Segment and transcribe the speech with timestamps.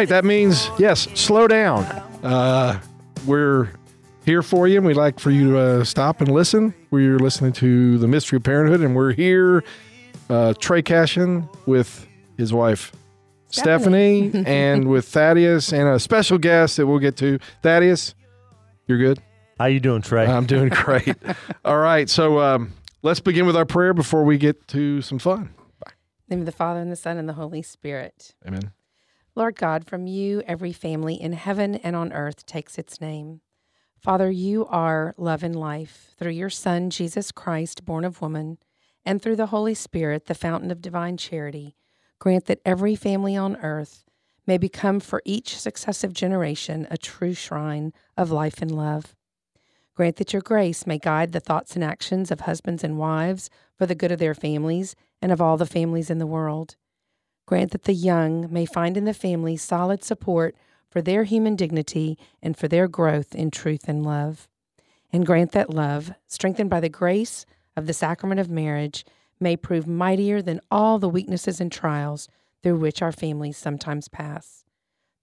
[0.00, 1.08] Right, that means yes.
[1.14, 1.84] Slow down.
[2.22, 2.80] Uh,
[3.26, 3.68] we're
[4.24, 6.74] here for you, and we'd like for you to uh, stop and listen.
[6.90, 9.62] We're listening to the Mystery of Parenthood, and we're here.
[10.30, 12.06] Uh, Trey Cashin with
[12.38, 12.92] his wife
[13.48, 17.38] Stephanie, and with Thaddeus, and a special guest that we'll get to.
[17.62, 18.14] Thaddeus,
[18.86, 19.20] you're good.
[19.58, 20.24] How you doing, Trey?
[20.24, 21.16] I'm doing great.
[21.62, 22.72] All right, so um,
[23.02, 25.50] let's begin with our prayer before we get to some fun.
[25.50, 25.90] In
[26.28, 28.34] the name of the Father and the Son and the Holy Spirit.
[28.46, 28.72] Amen.
[29.40, 33.40] Lord God, from you every family in heaven and on earth takes its name.
[33.98, 36.10] Father, you are love and life.
[36.18, 38.58] Through your Son, Jesus Christ, born of woman,
[39.02, 41.74] and through the Holy Spirit, the fountain of divine charity,
[42.18, 44.04] grant that every family on earth
[44.46, 49.16] may become for each successive generation a true shrine of life and love.
[49.94, 53.86] Grant that your grace may guide the thoughts and actions of husbands and wives for
[53.86, 56.76] the good of their families and of all the families in the world.
[57.46, 60.54] Grant that the young may find in the family solid support
[60.88, 64.48] for their human dignity and for their growth in truth and love.
[65.12, 69.04] And grant that love, strengthened by the grace of the sacrament of marriage,
[69.40, 72.28] may prove mightier than all the weaknesses and trials
[72.62, 74.64] through which our families sometimes pass.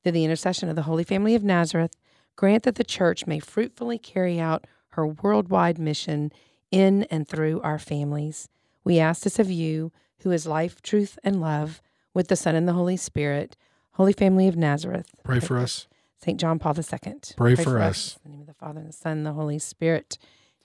[0.04, 1.96] Through the intercession of the Holy Family of Nazareth,
[2.36, 6.32] grant that the Church may fruitfully carry out her worldwide mission
[6.72, 8.50] in and through our families.
[8.84, 11.82] We ask this of you, who is life, truth, and love
[12.18, 13.56] with the Son and the Holy Spirit.
[13.92, 15.08] Holy Family of Nazareth.
[15.24, 15.88] Pray for us.
[16.20, 16.40] St.
[16.40, 17.14] John Paul II.
[17.38, 18.18] Pray, for, us.
[18.26, 20.18] In the name of the Father and the Son and the Holy Spirit.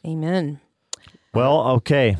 [0.04, 0.60] Amen.
[1.34, 2.16] Well, okay.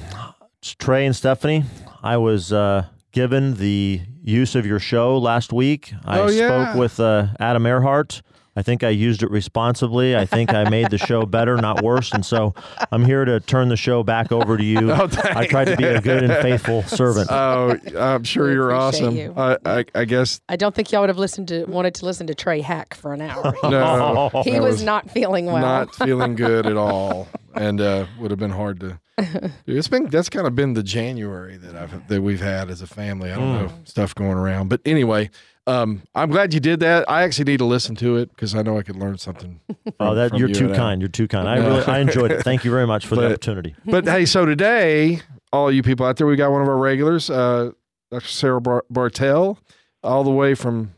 [0.60, 1.64] Trey and Stephanie,
[2.02, 5.94] I was uh, given the use of your show last week.
[6.04, 6.48] I Oh, yeah.
[6.72, 8.20] spoke with uh, Adam Earhart.
[8.54, 10.14] I think I used it responsibly.
[10.14, 12.12] I think I made the show better, not worse.
[12.12, 12.54] And so
[12.90, 14.92] I'm here to turn the show back over to you.
[15.02, 17.28] Oh, I tried to be a good and faithful servant.
[17.30, 19.16] Oh, I'm sure We you're awesome.
[19.16, 19.32] you.
[19.36, 22.26] I, I, I guess I don't think y'all would have listened to wanted to listen
[22.26, 23.54] to Trey Hack for an hour.
[23.64, 25.58] no, he that was, not feeling well.
[25.62, 29.00] not feeling good at all, and uh, would have been hard to.
[29.18, 29.50] do.
[29.66, 32.86] It's been that's kind of been the January that I've that we've had as a
[32.86, 33.32] family.
[33.32, 35.30] I don't know stuff going around, but anyway,
[35.66, 37.08] um, I'm glad you did that.
[37.10, 39.60] I actually need to listen to it because I know I could learn something.
[40.00, 41.00] oh, that from you're you too and kind.
[41.00, 41.48] You're too kind.
[41.48, 42.42] I really I enjoyed it.
[42.42, 43.74] Thank you very much for the opportunity.
[43.84, 45.20] But hey, so today,
[45.52, 47.70] all you people out there, we got one of our regulars, uh,
[48.10, 48.26] Dr.
[48.26, 49.58] Sarah Bar- Bartel,
[50.02, 50.94] all the way from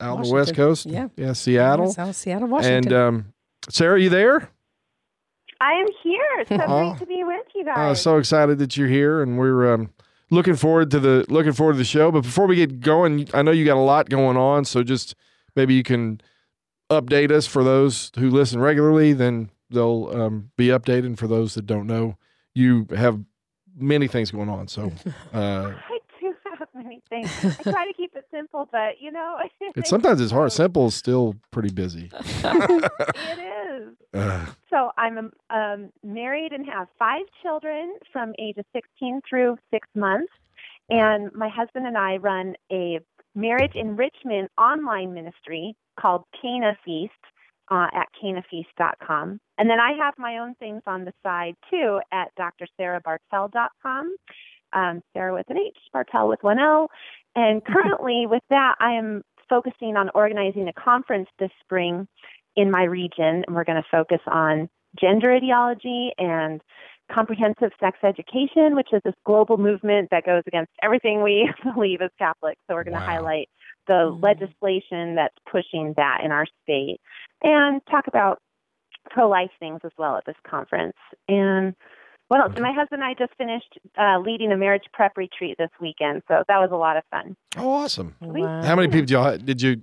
[0.00, 0.86] out on the West Coast.
[0.86, 1.08] Yeah.
[1.16, 1.92] yeah, Seattle.
[1.92, 2.92] South Seattle, Washington.
[2.92, 3.32] And um,
[3.68, 4.48] Sarah, are you there?
[5.60, 6.20] I am here.
[6.38, 6.90] It's so Aw.
[6.90, 8.02] great to be with you guys Uh, guys.
[8.02, 9.90] so excited that you're here, and we're um,
[10.30, 12.10] looking forward to the looking forward to the show.
[12.10, 15.14] But before we get going, I know you got a lot going on, so just
[15.56, 16.20] maybe you can
[16.90, 19.12] update us for those who listen regularly.
[19.12, 21.06] Then they'll um, be updated.
[21.06, 22.16] And for those that don't know,
[22.54, 23.20] you have
[23.76, 24.68] many things going on.
[24.68, 24.92] So
[25.32, 25.74] uh,
[26.88, 27.58] I do have many things.
[27.60, 29.38] I try to keep it simple, but you know,
[29.76, 30.52] it's sometimes it's hard.
[30.52, 32.10] Simple is still pretty busy.
[32.44, 33.94] it is.
[34.14, 40.32] Uh, So I'm um, married and have five children from ages 16 through six months,
[40.88, 43.00] and my husband and I run a
[43.34, 47.12] marriage enrichment online ministry called Cana Feast
[47.70, 49.40] uh, at canafeast.com.
[49.58, 54.16] And then I have my own things on the side too at drsarahbartel.com.
[54.72, 56.90] Um, Sarah with an H, Bartel with one L.
[57.34, 62.06] And currently, with that, I am focusing on organizing a conference this spring
[62.56, 63.44] in my region.
[63.46, 64.68] And we're going to focus on
[65.00, 66.60] gender ideology and
[67.10, 72.10] comprehensive sex education, which is this global movement that goes against everything we believe as
[72.18, 72.60] Catholics.
[72.68, 73.06] So we're going to Wow.
[73.06, 73.48] highlight
[73.86, 74.22] the Mhm.
[74.22, 77.00] legislation that's pushing that in our state
[77.42, 78.40] and talk about
[79.10, 80.96] pro life things as well at this conference.
[81.28, 81.74] And
[82.28, 82.52] what else?
[82.54, 86.22] And my husband and I just finished uh, leading a marriage prep retreat this weekend.
[86.28, 87.36] So that was a lot of fun.
[87.56, 88.14] oh, awesome!
[88.20, 88.62] Wow.
[88.62, 89.82] How many people did you did you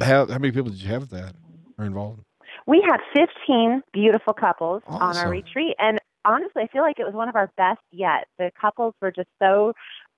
[0.00, 0.30] have?
[0.30, 1.34] How many people did you have that
[1.78, 2.22] are involved?
[2.66, 5.74] We had 15 beautiful couples on our retreat.
[5.78, 8.26] And honestly, I feel like it was one of our best yet.
[8.38, 9.72] The couples were just so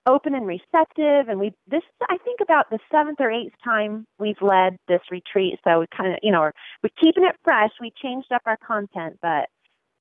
[0.06, 1.28] open and receptive.
[1.28, 5.60] And we, this, I think about the seventh or eighth time we've led this retreat.
[5.64, 6.52] So we kind of, you know, we're,
[6.82, 7.70] we're keeping it fresh.
[7.80, 9.48] We changed up our content, but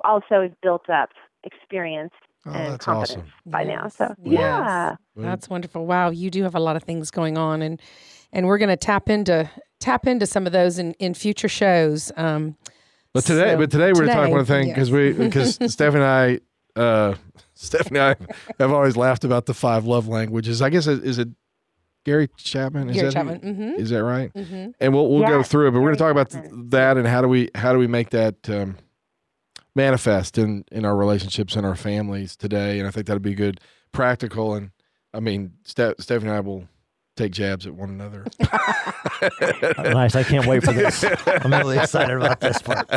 [0.03, 1.09] also we've built up
[1.43, 2.13] experience
[2.45, 3.51] Oh, and that's confidence awesome.
[3.51, 3.87] by now.
[3.87, 4.39] So yes.
[4.39, 4.95] yeah.
[5.15, 5.85] That's wonderful.
[5.85, 7.79] Wow, you do have a lot of things going on, and
[8.33, 9.47] and we're going to tap into
[9.79, 12.11] tap into some of those in in future shows.
[12.17, 12.55] Um,
[13.13, 15.59] But today, so but today we're going to talk today, one thing because we because
[15.71, 16.41] Stephanie and
[16.75, 17.13] I, uh,
[17.53, 20.63] Stephanie and I have always laughed about the five love languages.
[20.63, 21.27] I guess it, is it
[22.05, 22.89] Gary Chapman?
[22.89, 23.55] Is Gary that who- Chapman.
[23.55, 23.81] Mm-hmm.
[23.81, 24.33] Is that right?
[24.33, 24.71] Mm-hmm.
[24.79, 27.05] And we'll we'll go through it, but we're going to talk about th- that and
[27.05, 28.77] how do we how do we make that um,
[29.75, 32.79] manifest in in our relationships and our families today.
[32.79, 33.59] And I think that'd be good,
[33.91, 34.71] practical, and
[35.13, 36.67] I mean, Ste- Stephanie and I will
[37.17, 38.25] take jabs at one another.
[39.93, 40.15] nice.
[40.15, 41.03] I can't wait for this.
[41.27, 42.87] I'm really excited about this part.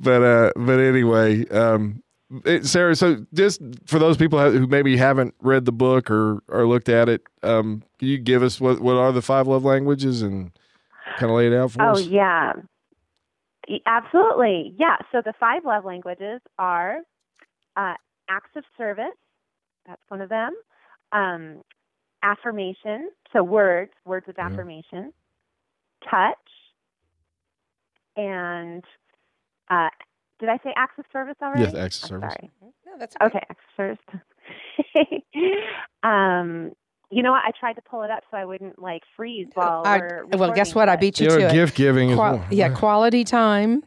[0.00, 2.02] but uh, but anyway, um,
[2.44, 2.96] it, Sarah.
[2.96, 7.08] So just for those people who maybe haven't read the book or or looked at
[7.08, 10.52] it, um, can you give us what what are the five love languages and
[11.18, 11.98] kind of lay it out for Oh us?
[11.98, 12.52] Oh yeah.
[13.72, 14.74] Y- Absolutely.
[14.78, 14.98] Yeah.
[15.12, 16.98] So the five love languages are
[17.76, 17.94] uh,
[18.30, 19.06] acts of service.
[19.86, 20.52] That's one of them.
[21.12, 21.62] Um,
[22.22, 23.10] affirmation.
[23.32, 24.46] So words, words of Yeah.
[24.46, 25.12] affirmation.
[26.10, 26.36] Touch.
[28.16, 28.84] And
[29.70, 29.90] uh,
[30.40, 31.64] did I say acts of service already?
[31.64, 32.34] Yes, acts of service.
[32.38, 32.50] Sorry.
[32.86, 33.98] No, that's Okay, acts of
[34.96, 35.22] service.
[36.04, 36.72] um,
[37.12, 37.42] you know what?
[37.44, 40.24] I tried to pull it up so I wouldn't like freeze while I- we're.
[40.32, 40.88] well, guess what?
[40.88, 42.12] I beat you, You know, to gift giving it.
[42.12, 43.82] is Qual- yeah, quality time,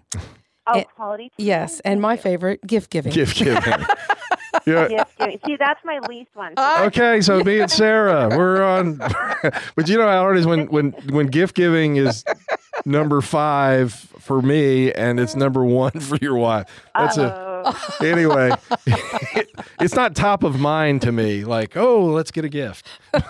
[0.67, 1.31] Oh, it- quality.
[1.37, 3.11] yes, and my favorite, gift giving.
[3.11, 3.61] gift giving.
[4.65, 4.87] yeah.
[4.87, 5.39] gift giving.
[5.45, 6.53] See, that's my least one.
[6.57, 6.85] Ah.
[6.85, 8.97] Okay, so me and Sarah, we're on.
[9.75, 12.23] but you know how hard it is when when when gift giving is
[12.85, 16.67] number five for me and it's number one for your wife.
[16.95, 17.97] That's a Uh-oh.
[18.05, 18.51] anyway.
[19.79, 21.43] it's not top of mind to me.
[21.43, 22.87] Like, oh, let's get a gift.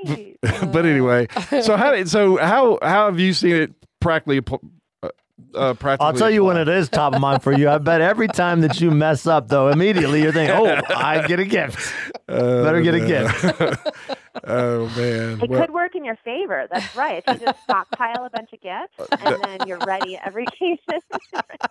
[0.00, 0.36] Right.
[0.72, 1.26] but anyway,
[1.62, 4.40] so how did so how how have you seen it practically?
[5.02, 5.08] Uh,
[5.54, 7.68] uh, practically I'll tell you when it is top of mind for you.
[7.68, 11.40] I bet every time that you mess up, though, immediately you're thinking, "Oh, I get
[11.40, 11.92] a gift.
[12.28, 13.88] Uh, Better get a gift.
[14.46, 15.40] Oh man.
[15.42, 16.66] It Well, could work in your favor.
[16.70, 17.22] That's right.
[17.26, 21.00] If you just stockpile a bunch of gifts and then you're ready every occasion.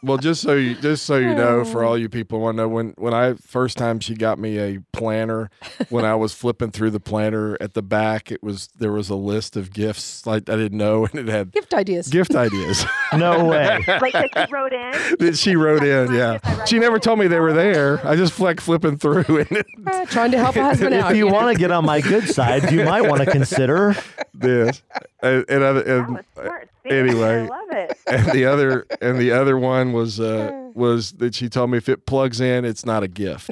[0.03, 2.67] well, just so you just so you know, for all you people want to know,
[2.67, 5.49] when when I first time she got me a planner,
[5.89, 9.15] when I was flipping through the planner at the back, it was there was a
[9.15, 12.07] list of gifts like I didn't know, and it had Gift ideas.
[12.07, 15.15] gift ideas No way." like that you wrote in.
[15.19, 16.13] that she wrote in.
[16.13, 18.05] Yeah, she never told me they were there.
[18.07, 21.11] I just like flipping through, and it, Uh, trying to help a husband out.
[21.11, 21.33] If you know.
[21.33, 23.95] want to get on my good side, you might want to consider.
[24.33, 24.81] this
[25.21, 26.69] and and, other, and was smart.
[26.83, 26.99] thinking.
[27.09, 27.35] anyway.
[27.43, 27.97] I love it.
[28.07, 31.89] and the other and the other one was uh was that she told me if
[31.89, 33.49] it plugs in it's not a gift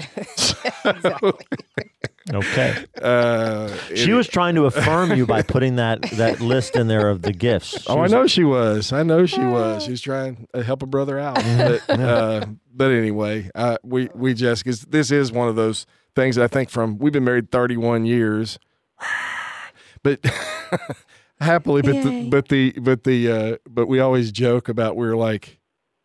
[2.34, 2.86] Okay.
[3.02, 7.08] uh She it- was trying to affirm you by putting that that list in there
[7.10, 7.82] of the gifts.
[7.82, 10.64] She oh i was- know she was i know she was she was trying to
[10.64, 15.32] help a brother out but, uh, but anyway uh we we just because this is
[15.32, 15.86] one of those
[16.16, 18.58] things that i think from we've been married 31 years
[20.04, 20.20] but
[21.40, 25.60] happily but the, but the but the uh but we always joke about we're like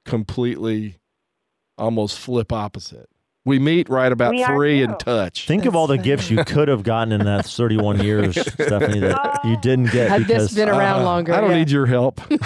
[0.05, 0.97] completely
[1.79, 3.09] almost flip opposite
[3.47, 4.85] we meet right about We three too.
[4.85, 8.01] and touch Think of all the That's gifts you could have gotten in that 31
[8.05, 11.57] years, Stephanie, that you didn't get Had this been around Uh, longer, i don't yeah.
[11.59, 12.39] need your help but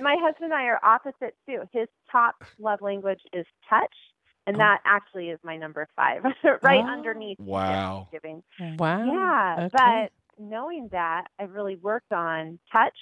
[0.00, 1.62] my husband and I are opposite too.
[1.72, 3.94] His top love language is touch,
[4.48, 6.22] and that actually is my number five,
[6.62, 6.88] right Oh.
[6.92, 8.08] underneath Wow.
[8.12, 8.42] giving.
[8.78, 9.06] Wow.
[9.06, 10.08] Yeah, Okay.
[10.38, 12.96] but knowing that, I've really worked on touch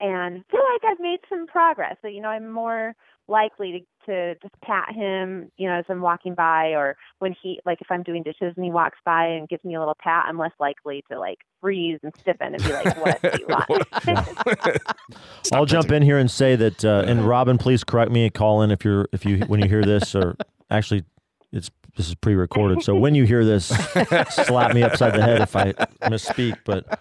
[0.00, 1.96] and feel like I've made some progress.
[2.02, 2.94] So, you know, I'm more
[3.28, 7.60] likely to, to just pat him, you know, as I'm walking by or when he,
[7.64, 10.24] like if I'm doing dishes and he walks by and gives me a little pat,
[10.28, 13.70] I'm less likely to like freeze and stiffen and be like, what do you want?
[15.52, 18.62] I'll jump in here and say that, uh, and Robin, please correct me and call
[18.62, 20.36] in if you're if you when you hear this, or
[20.76, 21.04] actually,
[21.52, 23.66] it's this is pre-recorded, so when you hear this,
[24.30, 25.72] slap me upside the head if I
[26.08, 26.56] misspeak.
[26.64, 26.98] But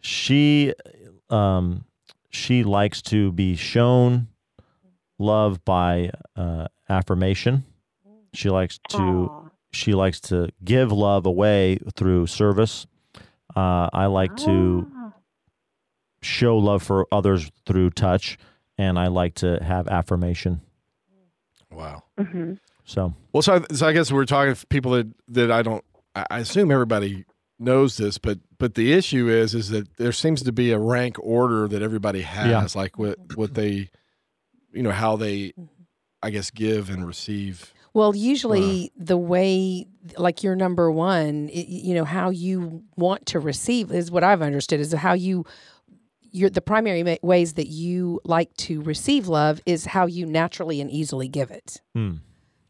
[0.00, 0.74] she,
[1.30, 1.84] um,
[2.30, 4.28] she likes to be shown
[5.18, 7.64] love by uh, affirmation.
[8.34, 9.48] She likes to Aw.
[9.72, 12.86] she likes to give love away through service.
[13.56, 15.12] Uh, I like to Ah.
[16.20, 18.36] show love for others through touch,
[18.76, 20.60] and I like to have affirmation.
[21.70, 22.58] wow Mhm.
[22.88, 25.84] So Well, so I, so I guess we're talking to people that that I don't.
[26.14, 27.24] I I assume everybody
[27.58, 31.16] knows this, but but the issue is is that there seems to be a rank
[31.20, 33.90] order that everybody has, like what what they,
[34.72, 35.52] you know, how they,
[36.22, 37.74] I guess, give and receive.
[37.94, 43.40] Well, usually the way, like your number one, i- you know, how you want to
[43.40, 45.44] receive is what I've understood is how you,
[46.30, 50.80] your the primary ma- ways that you like to receive love is how you naturally
[50.80, 51.80] and easily give it.
[51.94, 52.16] hmm.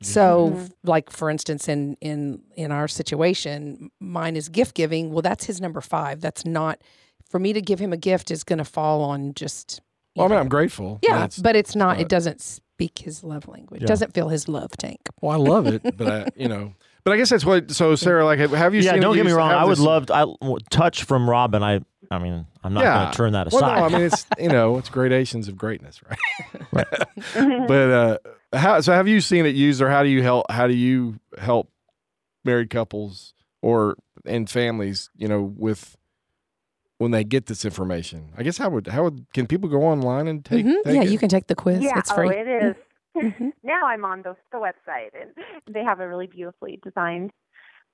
[0.01, 0.73] So, Mhm.
[0.85, 5.13] like for instance, in in in our situation, mine is gift giving.
[5.13, 6.21] Well, that's his number five.
[6.21, 6.79] That's not
[7.29, 9.81] for me to give him a gift is going to fall on just
[10.15, 10.41] you Well, I mean, know.
[10.43, 10.99] I'm grateful.
[11.03, 11.97] yeah, That's- but it's not.
[11.97, 13.83] not- It doesn't speak his love language.
[13.83, 13.87] Yeah.
[13.89, 15.01] Doesn't fill his love tank.
[15.21, 16.73] well, I love it, but I, you know,
[17.05, 17.71] but I guess that's what.
[17.73, 18.81] So, Sarah, like, have- have you?
[18.83, 19.51] yeah, seen don't get me wrong.
[19.51, 21.63] I would this- love to, I, w- touch from Robin.
[21.63, 22.95] I I mean, I'm not Yeah.
[23.01, 23.79] going to turn that Well, aside.
[23.81, 26.89] no, I mean, it's you know, it's gradations of greatness, right?
[27.35, 27.67] Mhm.
[27.69, 28.19] but uh,
[28.53, 28.81] how?
[28.81, 30.51] So, have you seen it used, or how do you help?
[30.51, 31.71] How do you help
[32.45, 35.11] married couples or and families?
[35.17, 35.97] You know, with
[36.99, 38.33] when they get this information.
[38.37, 40.67] I guess how would how would can people go online and take?
[40.67, 40.83] Mhm.
[40.85, 41.11] take Yeah, it?
[41.11, 41.83] you can take the quiz.
[41.83, 42.27] yeah, it's free.
[42.27, 42.77] oh, it is.
[43.17, 43.53] Mhm.
[43.63, 45.31] now I'm on the, the website, and
[45.73, 47.31] they have a really beautifully designed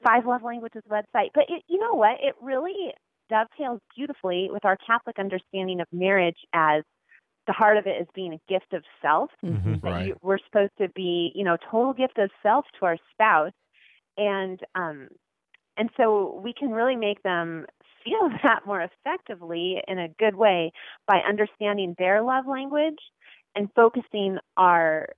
[0.03, 1.31] five love languages website.
[1.35, 2.17] But it, you know what?
[2.21, 2.93] It really
[3.31, 6.83] dovetails beautifully with our Catholic understanding of marriage as
[7.47, 9.31] the heart of it is being a gift of self.
[9.43, 9.83] Mhm.
[9.83, 10.07] Right.
[10.07, 13.53] you, we're supposed to be, you know, total gift of self to our spouse,
[14.17, 15.09] and um,
[15.77, 17.67] and so we can really make them
[18.05, 20.73] feel that more effectively in a good way
[21.07, 22.99] by understanding their love language
[23.55, 25.09] and focusing our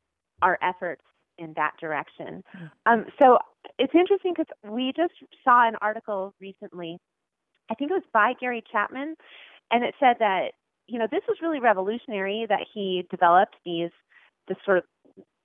[0.42, 1.02] our efforts
[1.38, 2.42] in that direction.
[2.86, 3.38] Um, so
[3.78, 5.12] it's interesting because we just
[5.44, 6.98] saw an article recently.
[7.70, 9.16] I think it was by Gary Chapman,
[9.70, 10.52] and it said that
[10.86, 13.90] you know this was really revolutionary that he developed these
[14.48, 14.84] this sort of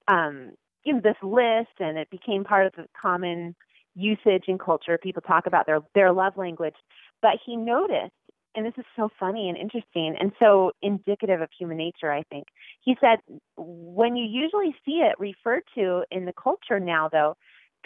[0.07, 0.51] um,
[0.83, 3.55] you know this list, and it became part of the common
[3.95, 4.97] usage in culture.
[5.01, 6.75] People talk about their their love language,
[7.21, 8.11] but he noticed,
[8.55, 12.11] and this is so funny and interesting, and so indicative of human nature.
[12.11, 12.45] I think
[12.81, 13.19] he said
[13.57, 17.35] when you usually see it referred to in the culture now, though,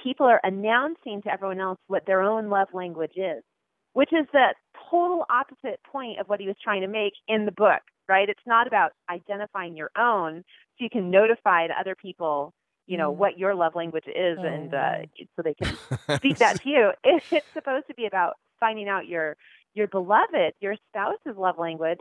[0.01, 3.43] people are announcing to everyone else what their own love language is,
[3.93, 4.55] which is the
[4.95, 8.29] total opposite point of what he was trying to make in the book, right?
[8.29, 10.43] It's not about identifying your own
[10.77, 12.53] so you can notify to other people,
[12.87, 13.17] you know, Mm.
[13.17, 15.25] what your love language is and uh, Oh.
[15.35, 15.77] so they can
[16.17, 16.91] speak that to you.
[17.03, 19.35] It's supposed to be about finding out your
[19.73, 21.99] your beloved, your spouse's love language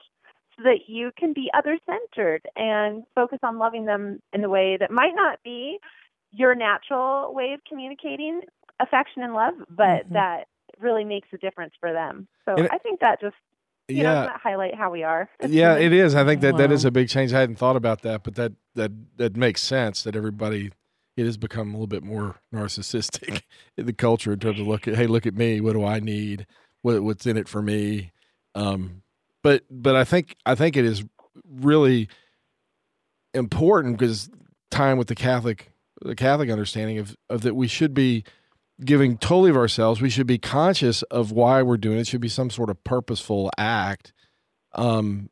[0.57, 4.77] so that you can be other centered and focus on loving them in the way
[4.79, 5.79] that might not be
[6.31, 8.43] your natural way of communicating
[8.81, 10.13] affection and love, but Mhm.
[10.13, 10.47] that
[10.81, 12.29] really makes a difference for them.
[12.45, 13.37] So And- I think that just
[13.89, 14.15] you know, yeah.
[14.15, 15.29] doesn't that highlight how we are.
[15.47, 16.15] yeah, it is.
[16.15, 17.35] I think that that is a big change.
[17.35, 20.03] I hadn't thought about that, but that that that makes sense.
[20.05, 20.73] That everybody
[21.19, 23.43] it has become a little bit more narcissistic
[23.77, 25.61] in the culture in terms of look at hey, look at me.
[25.61, 26.47] What do I need?
[26.81, 28.11] What what's in it for me?
[28.55, 29.03] Um,
[29.43, 31.05] but but I think I think it is
[31.47, 32.09] really
[33.35, 34.31] important because
[34.71, 38.25] time with the Catholic the Catholic understanding of of that we should be
[38.85, 40.01] giving totally of ourselves.
[40.01, 42.03] We should be conscious of why we're doing it.
[42.03, 44.13] It should be some sort of purposeful act
[44.75, 45.31] um,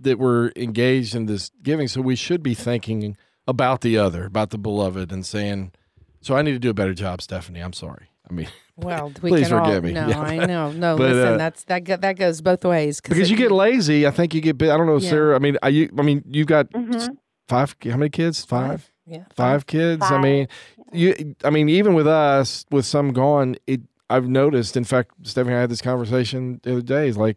[0.00, 1.88] that we're engaged in this giving.
[1.88, 5.72] So we should be thinking about the other, about the beloved, and saying,
[6.20, 7.60] "So I need to do a better job, Stephanie.
[7.60, 8.08] I'm sorry.
[8.28, 9.92] I mean, Well, we Please can all, forgive me.
[9.92, 10.20] No, Yeah.
[10.20, 10.72] I know.
[10.72, 13.50] No, But, listen, uh, that's that go, that goes both ways because it- you get
[13.52, 14.06] lazy.
[14.06, 14.60] I think you get.
[14.62, 15.10] I don't know, Yeah.
[15.10, 15.36] Sarah.
[15.36, 15.90] I mean, I you.
[15.98, 17.16] I mean, you've got Mhm.
[17.48, 17.76] five.
[17.84, 18.44] How many kids?
[18.44, 18.90] Five.
[19.06, 20.02] Yeah, Five kids.
[20.02, 20.48] I mean,
[20.92, 21.36] you.
[21.44, 23.82] I mean, even with us, with some gone, it.
[24.08, 24.76] I've noticed.
[24.76, 27.08] In fact, Stephanie and I had this conversation the other day.
[27.08, 27.36] Is like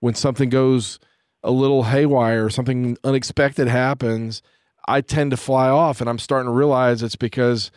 [0.00, 0.98] when something goes
[1.42, 4.42] a little haywire or something unexpected happens,
[4.86, 7.70] I tend to fly off, and I'm starting to realize it's because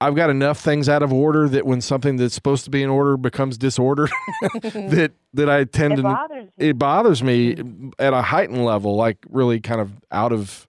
[0.00, 2.88] I've got enough things out of order that when something that's supposed to be in
[2.88, 4.10] order becomes disordered,
[4.62, 7.90] that that I tend It to bothers it bothers me mm-hmm.
[7.98, 10.68] at a heightened level, like really kind of out of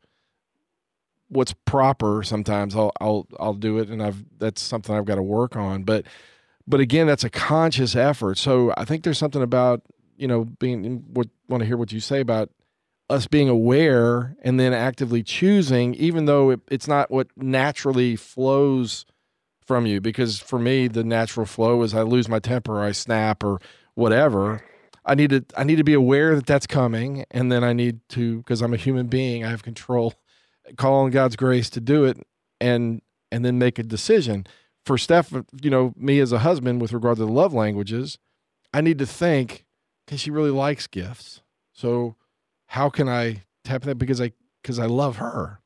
[1.31, 2.21] what's proper.
[2.23, 5.83] Sometimes I'll I'll I'll do it, and I've that's something I've got to work on.
[5.83, 6.05] But
[6.67, 8.37] but again, that's a conscious effort.
[8.37, 9.81] So I think there's something about
[10.17, 12.49] you know being what want to hear what you say about
[13.09, 19.05] us being aware and then actively choosing, even though it, it's not what naturally flows
[19.65, 19.99] from you.
[19.99, 23.59] Because for me, the natural flow is I lose my temper, or I snap, or
[23.95, 24.63] whatever.
[25.05, 28.01] I need to I need to be aware that that's coming, and then I need
[28.09, 29.45] to because I'm a human being.
[29.45, 30.13] I have control.
[30.77, 32.17] Call on God's grace to do it,
[32.59, 33.01] and
[33.31, 34.45] and then make a decision.
[34.85, 38.17] For Steph, you know, me as a husband with regard to the love languages,
[38.73, 39.65] I need to think
[40.05, 41.41] because she really likes gifts.
[41.71, 42.15] So
[42.67, 45.59] how can I tap that because I because I love her,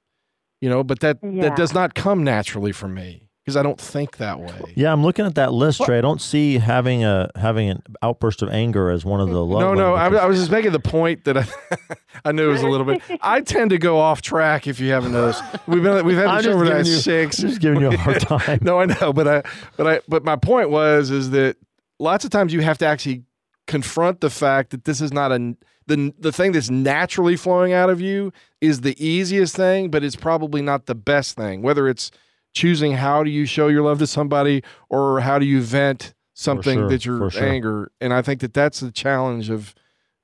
[0.62, 0.84] you know?
[0.84, 1.42] But that Yeah.
[1.44, 4.74] that does not come naturally for me because I don't think that way.
[4.76, 5.86] Yeah, I'm looking at that list, What?
[5.86, 6.00] Trey.
[6.00, 9.62] I don't see having a having an outburst of anger as one of the love.
[9.62, 10.08] no, no, I.
[10.08, 11.46] I was just making the point that I,
[12.26, 13.04] I knew it was a little bit.
[13.22, 15.44] I tend to go off track if you haven't noticed.
[15.68, 17.38] We've been we've had this just over giving at you- six.
[17.38, 18.60] just giving you a hard time.
[18.64, 19.44] no, I know, but I
[19.78, 21.58] but I but my point was is that
[22.00, 23.24] lots of times you have to actually
[23.68, 25.56] confront the fact that this is not a
[25.88, 30.16] the the thing that's naturally flowing out of you is the easiest thing, but it's
[30.16, 31.62] probably not the best thing.
[31.62, 32.10] Whether it's
[32.56, 36.80] choosing how do you show your love to somebody or how do you vent something
[36.80, 37.44] sure, that your for sure.
[37.48, 39.76] anger, and I think that that's the challenge of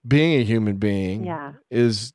[0.08, 1.54] being a human being Yeah.
[1.70, 2.14] is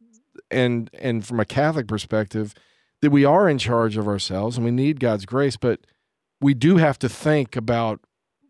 [0.51, 2.55] and and from a Catholic perspective
[3.03, 5.81] that we are in charge of ourselves and we need God's grace, but
[6.41, 8.01] we do have to think about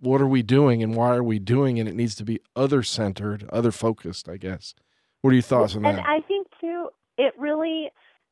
[0.00, 2.82] what are we doing and why are we doing and it needs to be other
[2.82, 4.74] centered, other focused, I guess.
[5.22, 5.98] What are your thoughts on that?
[5.98, 6.06] and?
[6.06, 7.90] I think too, it really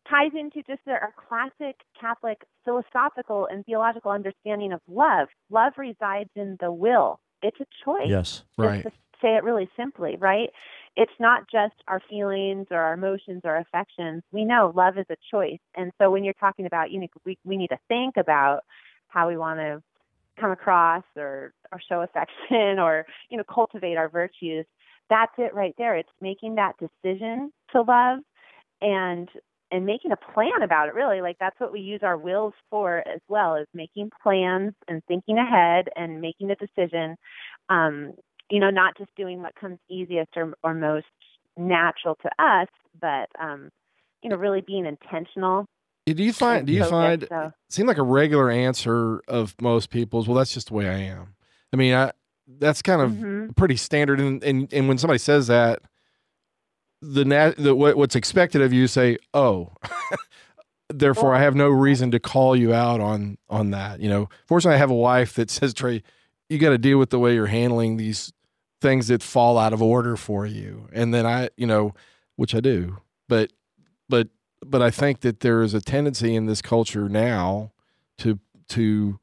[0.09, 5.29] ties into just our classic Catholic philosophical and theological understanding of love.
[5.51, 7.21] Love resides in the will.
[7.43, 8.09] It's a choice.
[8.09, 8.43] Yes.
[8.57, 8.85] right.
[9.23, 10.51] Say it really simply, right?
[10.97, 14.23] It's not just our feelings or our emotions or affections.
[14.33, 15.61] We know love is a choice.
[15.77, 18.61] And so when you're talking about, you know, we, we need to think about
[19.09, 19.83] how we want to
[20.39, 24.67] come across or, or show affection or, you know, cultivate our virtues.
[25.09, 25.97] That's it right there.
[25.97, 28.19] It's making that decision to love
[28.81, 29.29] and
[29.75, 32.99] and making a plan about it really like that's what we use our wills for
[33.09, 37.17] as well is making plans and thinking ahead and making a decision
[37.69, 38.13] um
[38.51, 41.07] you know not just doing what comes easiest or, or most
[41.57, 42.69] natural to us
[43.01, 43.69] but um
[44.23, 45.67] you know really being intentional
[46.07, 47.51] do you find do you find so.
[47.69, 51.35] seem like a regular answer of most people's well that's just the way I am.
[51.73, 52.13] I mean, I
[52.47, 53.57] that's kind of Mhm.
[53.57, 55.81] pretty standard and, and and when somebody says that
[57.13, 59.73] the nat the what, what's expected of you say oh.
[60.91, 64.29] Therefore i have no reason to call you out on on that you know?
[64.47, 66.03] Fortunately i have a wife that says trey
[66.49, 68.33] you got to deal with the way you're handling these
[68.81, 70.89] things that fall out of order for you.
[70.93, 71.95] And then i you know
[72.37, 73.53] which i do but
[74.09, 74.29] but
[74.65, 77.73] but i think that there is a tendency in this culture now
[78.19, 79.19] to to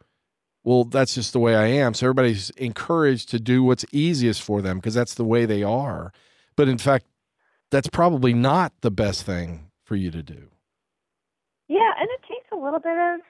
[0.63, 1.93] well that's just the way i am.
[1.93, 6.11] So everybody's encouraged to do what's easiest for them because that's the way they are.
[6.55, 7.05] But in fact
[7.71, 10.49] that's probably not the best thing for you to do
[11.67, 13.21] Yeah, and it takes a little bit of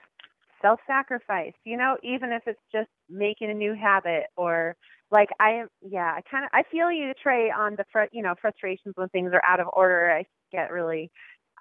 [0.62, 4.76] self sacrifice, you know, even if it's just making a new habit or
[5.12, 8.22] like I am, yeah, I kind of I feel you Trey on the fr- you
[8.24, 10.12] know, frustrations when things are out of order.
[10.12, 11.12] I get really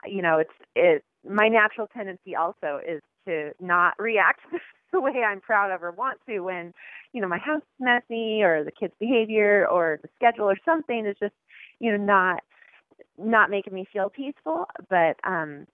[0.06, 4.40] you know, it's it my natural tendency also is to not react
[4.92, 6.72] the way I'm proud of or want to when,
[7.12, 11.06] you know, my house is messy or the kids' behavior or the schedule or something
[11.06, 11.34] is just,
[11.78, 12.40] you know, not
[13.18, 14.66] not making me feel peaceful.
[14.88, 15.66] But um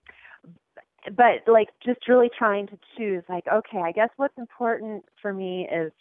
[1.14, 5.68] but like just really trying to choose like okay i guess what's important for me
[5.72, 5.92] is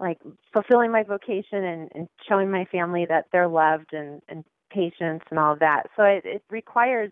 [0.00, 0.18] like
[0.52, 5.38] fulfilling my vocation and, and showing my family that they're loved and, and patience and
[5.38, 7.10] all that so it, it requires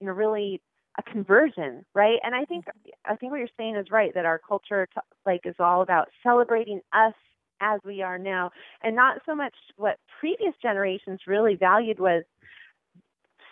[0.00, 0.60] you know really
[0.98, 2.64] a conversion right and i think
[3.04, 6.08] i think what you're saying is right that our culture t- like is all about
[6.22, 7.14] celebrating us
[7.60, 8.50] as we are now
[8.82, 12.24] and not so much what previous generations really valued was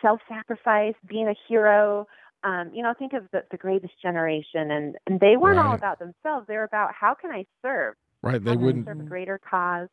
[0.04, 2.06] self-sacrifice being a hero
[2.42, 5.98] um, you know, think of the, the greatest generation, and, and they weren't all about
[5.98, 6.46] themselves.
[6.46, 7.94] They were about how can I serve?
[8.22, 9.88] right they wouldn't serve a greater cause,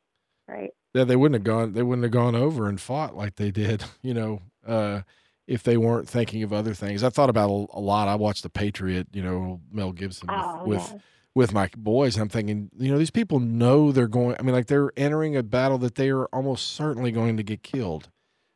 [0.50, 0.72] right?
[0.94, 3.86] yeah they wouldn't have gone they wouldn't have gone over and fought like they did
[4.02, 5.02] you know uh
[5.48, 8.44] if they weren't thinking of other things i thought about a, a lot i watched
[8.44, 10.96] the patriot you know mel gibson with, Oh, with yes.
[11.36, 14.68] with my boys i'm thinking you know these people know they're going i mean like
[14.68, 18.10] they're entering a battle that they are almost certainly going to get killed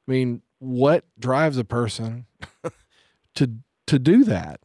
[0.08, 2.26] i mean what drives a person
[3.36, 3.52] to
[3.88, 4.60] to do that?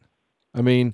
[0.53, 0.93] I mean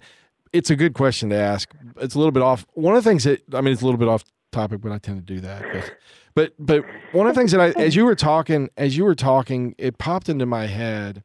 [0.54, 1.70] it's a good question to ask.
[2.00, 4.00] It's a little bit off one of the things that i mean it's a little
[4.00, 5.64] bit off topic but i tend to do that.
[5.74, 5.92] But
[6.36, 9.16] but but one of the things that i as you were talking as you were
[9.16, 11.24] talking it popped into my head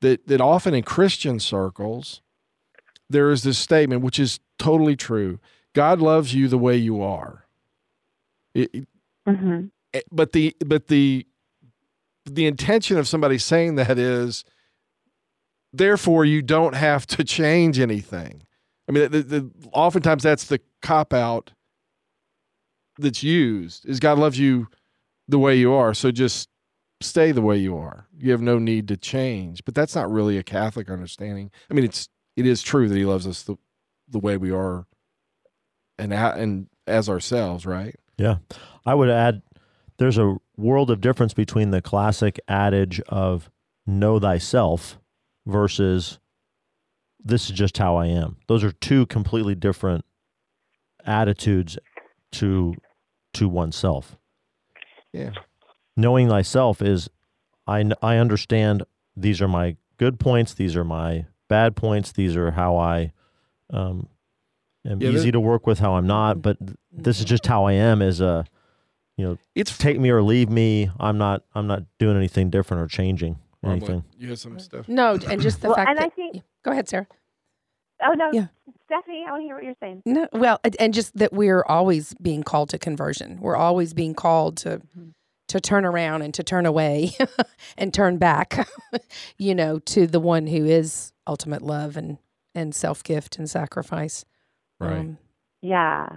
[0.00, 2.20] that that often in christian circles
[3.10, 5.38] there is this statement which is totally true.
[5.74, 7.46] God loves you the way you are.
[8.54, 8.86] It-
[9.28, 9.70] Mhm.
[9.92, 11.26] eh, but the but the
[12.24, 14.44] the intention of somebody saying that is
[15.72, 18.42] therefore you don't have to change anything.
[18.88, 21.52] I mean the, the, oftentimes that's the cop out
[22.98, 24.68] that's used is god loves you
[25.26, 26.48] the way you are so just
[27.00, 28.06] stay the way you are.
[28.16, 29.64] You have no need to change.
[29.64, 31.50] But that's not really a catholic understanding.
[31.70, 33.56] I mean it's it is true that he loves us the
[34.08, 34.86] the way we are
[35.98, 37.96] and and as ourselves right?
[38.16, 38.36] Yeah.
[38.86, 39.42] I would add
[39.98, 43.50] there's a world of difference between the classic adage of
[43.86, 44.98] know thyself
[45.46, 46.18] versus
[47.22, 48.36] this is just how I am.
[48.48, 50.04] Those are two completely different
[51.06, 51.78] attitudes
[52.32, 52.74] to
[53.34, 54.16] to oneself.
[55.12, 55.30] yeah
[55.96, 57.08] Knowing thyself is
[57.66, 58.84] I I understand
[59.16, 63.12] these are my good points, these are my bad points, these are how I
[63.70, 64.08] um
[64.86, 66.58] am Yeah, easy to work with, how I'm not, but
[66.92, 68.44] this is just how I am as a
[69.16, 70.90] you know, It's take me or leave me.
[70.98, 74.04] I'm not I'm not doing anything different or changing anything.
[74.18, 74.88] You have some stuff.
[74.88, 76.14] No, and just the Well, fact and I that.
[76.16, 77.06] think- go ahead, Sarah.
[78.02, 78.48] Oh no, Yeah.
[78.86, 80.02] Stephanie, I want to hear what you're saying.
[80.04, 83.38] No, well, and- and just that we're always being called to conversion.
[83.40, 84.82] We're always being called to
[85.48, 87.12] to turn around and to turn away
[87.78, 88.66] and turn back,
[89.38, 92.18] you know, to the one who is ultimate love and
[92.54, 94.24] and self gift and sacrifice.
[94.80, 94.98] Right.
[94.98, 95.18] Um,
[95.62, 96.08] Yeah.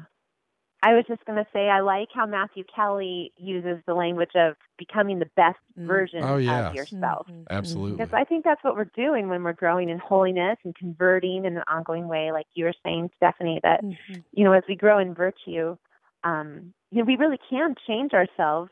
[0.84, 4.56] I was just going to say, I like how Matthew Kelly uses the language of
[4.78, 5.88] becoming the best Mm.
[5.88, 6.70] version Oh, yeah.
[6.70, 7.28] of yourself.
[7.28, 7.98] mhm, Absolutely.
[7.98, 11.56] Because I think that's what we're doing when we're growing in holiness and converting in
[11.58, 14.24] an ongoing way, like you were saying, Stephanie, that, mhm, mhm.
[14.34, 15.78] you know, as we grow in virtue,
[16.24, 18.72] um, you know, we really can change ourselves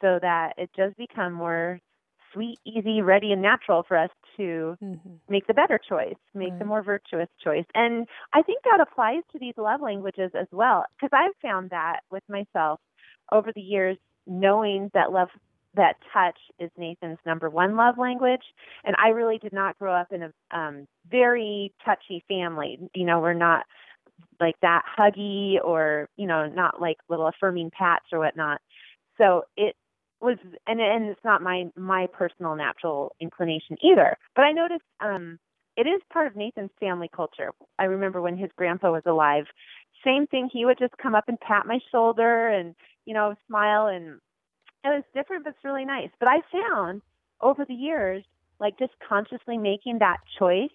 [0.00, 1.80] so that it does become more
[2.36, 5.20] sweet, easy, ready, and natural for us to Mhm.
[5.28, 7.64] make the better choice, make the more virtuous choice.
[7.74, 12.00] And I think that applies to these love languages as well, because I've found that
[12.10, 12.80] with myself
[13.32, 15.28] over the years, knowing that love,
[15.74, 18.42] that touch is Nathan's number one love language.
[18.84, 22.78] And I really did not grow up in a um, very touchy family.
[22.94, 23.64] You know, we're not
[24.40, 28.60] like that huggy or, you know, not like little affirming pats or whatnot.
[29.18, 29.74] So it
[30.20, 34.16] was and and it's not my my personal natural inclination either.
[34.34, 35.38] But I noticed um
[35.76, 37.52] it is part of Nathan's family culture.
[37.78, 39.44] I remember when his grandpa was alive,
[40.04, 40.48] same thing.
[40.50, 42.74] He would just come up and pat my shoulder and
[43.04, 44.20] you know smile, and
[44.84, 46.10] it was different, but it's really nice.
[46.18, 47.02] But I found
[47.40, 48.24] over the years,
[48.58, 50.70] like just consciously making that choice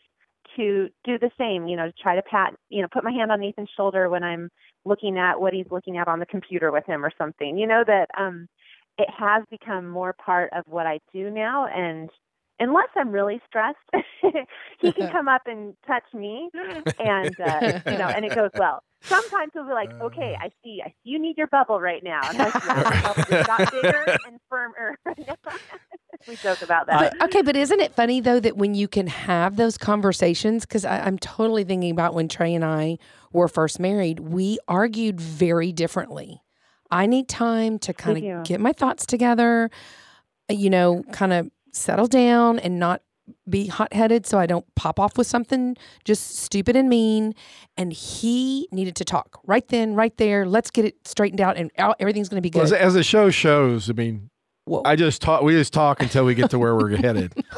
[0.55, 1.67] to do the same.
[1.67, 4.23] You know, to try to pat, you know, put my hand on Nathan's shoulder when
[4.23, 4.49] I'm
[4.85, 7.57] looking at what he's looking at on the computer with him or something.
[7.57, 8.47] You know that um
[8.97, 12.09] it has become more part of what I do now and
[12.61, 13.77] unless I'm really stressed,
[14.79, 16.49] he can come up and touch me
[16.99, 18.83] and uh, you know, and it goes well.
[19.03, 20.79] Sometimes he'll be like, "Okay, I see.
[20.85, 24.39] I see you need your bubble right now." And I just it got bigger and
[24.47, 24.99] firmer.
[26.27, 27.15] we joke about that.
[27.17, 30.67] But, okay, but isn't it funny though that when you can have those conversations?
[30.67, 32.99] Because I'm totally thinking about when Trey and I
[33.33, 36.43] were first married, we argued very differently.
[36.91, 39.69] I need time to kind of get my thoughts together,
[40.49, 43.01] you know, kind of settle down and not
[43.49, 47.33] be hot headed so I don't pop off with something just stupid and mean.
[47.77, 50.45] And he needed to talk right then, right there.
[50.45, 52.73] Let's get it straightened out and out, everything's going to be Well, good.
[52.75, 54.29] as, as the show shows, I mean,
[54.65, 54.83] Whoa.
[54.85, 55.41] I just talk.
[55.41, 57.33] We just talk until we get to where we're headed.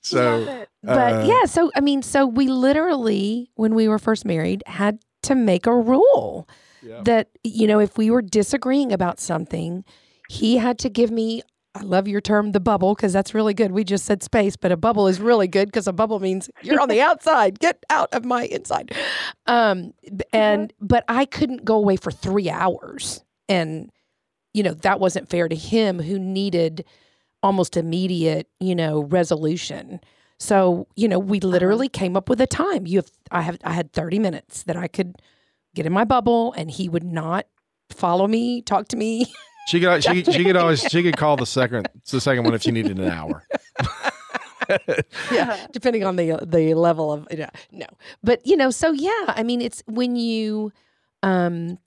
[0.00, 4.62] so But uh, yeah, so I mean, so we literally, when we were first married,
[4.66, 6.48] had to make a rule
[6.82, 7.02] Yeah.
[7.04, 9.84] that, you know, if we were disagreeing about something,
[10.28, 11.42] he had to give me,
[11.74, 13.72] I love your term, the bubble, because that's really good.
[13.72, 16.80] We just said space, but a bubble is really good because a bubble means you're
[16.80, 17.58] on the outside.
[17.58, 18.94] Get out of my inside.
[19.46, 19.92] Um,
[20.32, 23.24] and, but I couldn't go away for three hours.
[23.48, 23.90] And,
[24.54, 26.84] you know, that wasn't fair to him who needed
[27.42, 30.00] almost immediate, you know, resolution.
[30.38, 32.86] So, you know, we literally came up with a time.
[32.86, 35.16] You have I have I had 30 minutes that I could
[35.74, 37.46] get in my bubble and he would not
[37.90, 39.26] follow me, talk to me.
[39.66, 42.62] she could she, she could always she could call the second the second one if
[42.62, 43.42] she needed an hour.
[45.32, 47.86] yeah, depending on the the level of yeah, no.
[48.22, 50.72] But, you know, so yeah, I mean, it's when you
[51.22, 51.78] um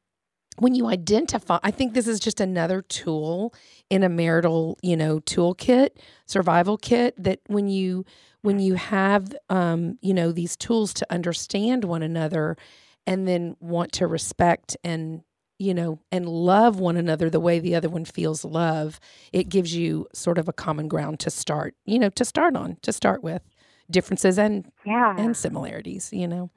[0.58, 3.54] when you identify, I think this is just another tool
[3.90, 5.92] in a marital, you know, toolkit,
[6.26, 8.06] survival kit that when you
[8.42, 12.58] when you have um, you know, these tools to understand one another
[13.06, 15.24] and then want to respect and
[15.60, 19.00] you know, and love one another the way the other one feels love,
[19.32, 22.78] it gives you sort of a common ground to start, you know, to start on,
[22.82, 23.44] to start with
[23.92, 25.14] differences and Yeah.
[25.20, 26.50] and similarities, you know.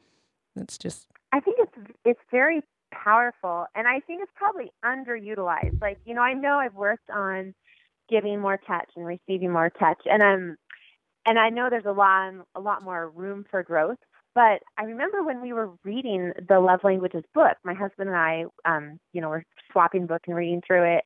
[0.56, 5.82] It's just I think it's it's very powerful, and I think it's probably underutilized.
[5.82, 7.54] Like you know, I know I've worked on
[8.08, 10.56] giving more touch and receiving more touch, and I'm
[11.26, 13.98] and I know there's a lot a lot more room for growth.
[14.34, 18.44] But I remember when we were reading the Love Languages book, my husband and I,
[18.64, 21.04] um, you know, were swapping book and reading through it.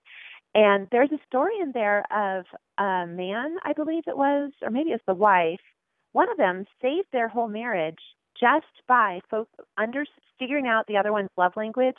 [0.54, 2.46] And there's a story in there of
[2.78, 5.60] a man, I believe it was, or maybe it's the wife.
[6.12, 7.98] One of them saved their whole marriage
[8.40, 10.04] just by fo- under
[10.38, 11.98] figuring out the other one's love language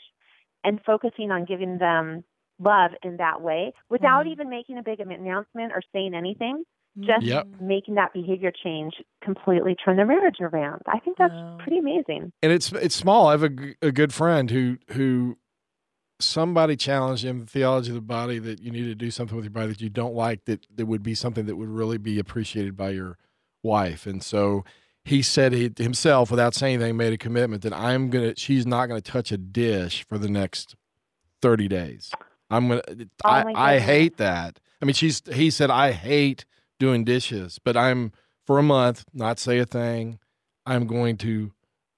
[0.63, 2.23] and focusing on giving them
[2.60, 4.32] love in that way without Mhm.
[4.32, 6.65] even making a big announcement or saying anything.
[6.97, 7.47] Just Yep.
[7.62, 10.82] making that behavior change completely turn their marriage around.
[10.88, 11.58] I think that's Wow.
[11.60, 12.32] pretty amazing.
[12.41, 13.28] and it's it's small.
[13.28, 15.38] I have a, a good friend who who
[16.19, 19.45] somebody challenged him the theology of the body that you need to do something with
[19.45, 22.19] your body that you don't like that that would be something that would really be
[22.19, 23.17] appreciated by your
[23.63, 24.63] wife, and so
[25.06, 28.36] he said he himself, without saying anything, made a commitment that I'm gonna.
[28.36, 30.75] She's not gonna touch a dish for the next
[31.41, 32.12] thirty days.
[32.49, 32.82] I'm gonna.
[32.89, 34.60] Oh I I hate that.
[34.82, 35.21] I mean, she's.
[35.32, 36.45] He said I hate
[36.79, 38.11] doing dishes, but I'm
[38.45, 40.19] for a month not say a thing.
[40.65, 41.51] I'm going to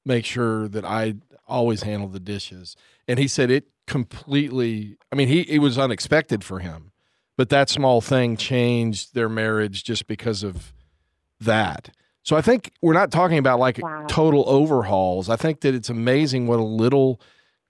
[0.05, 1.15] make sure that I
[1.47, 2.75] always handle the dishes.
[3.07, 4.97] And he said it completely.
[5.11, 6.91] I mean, he it was unexpected for him,
[7.37, 10.73] but that small thing changed their marriage just because of
[11.39, 11.89] that.
[12.23, 14.05] So I think we're not talking about like Wow.
[14.07, 15.29] total overhauls.
[15.29, 17.19] I think that it's amazing what a little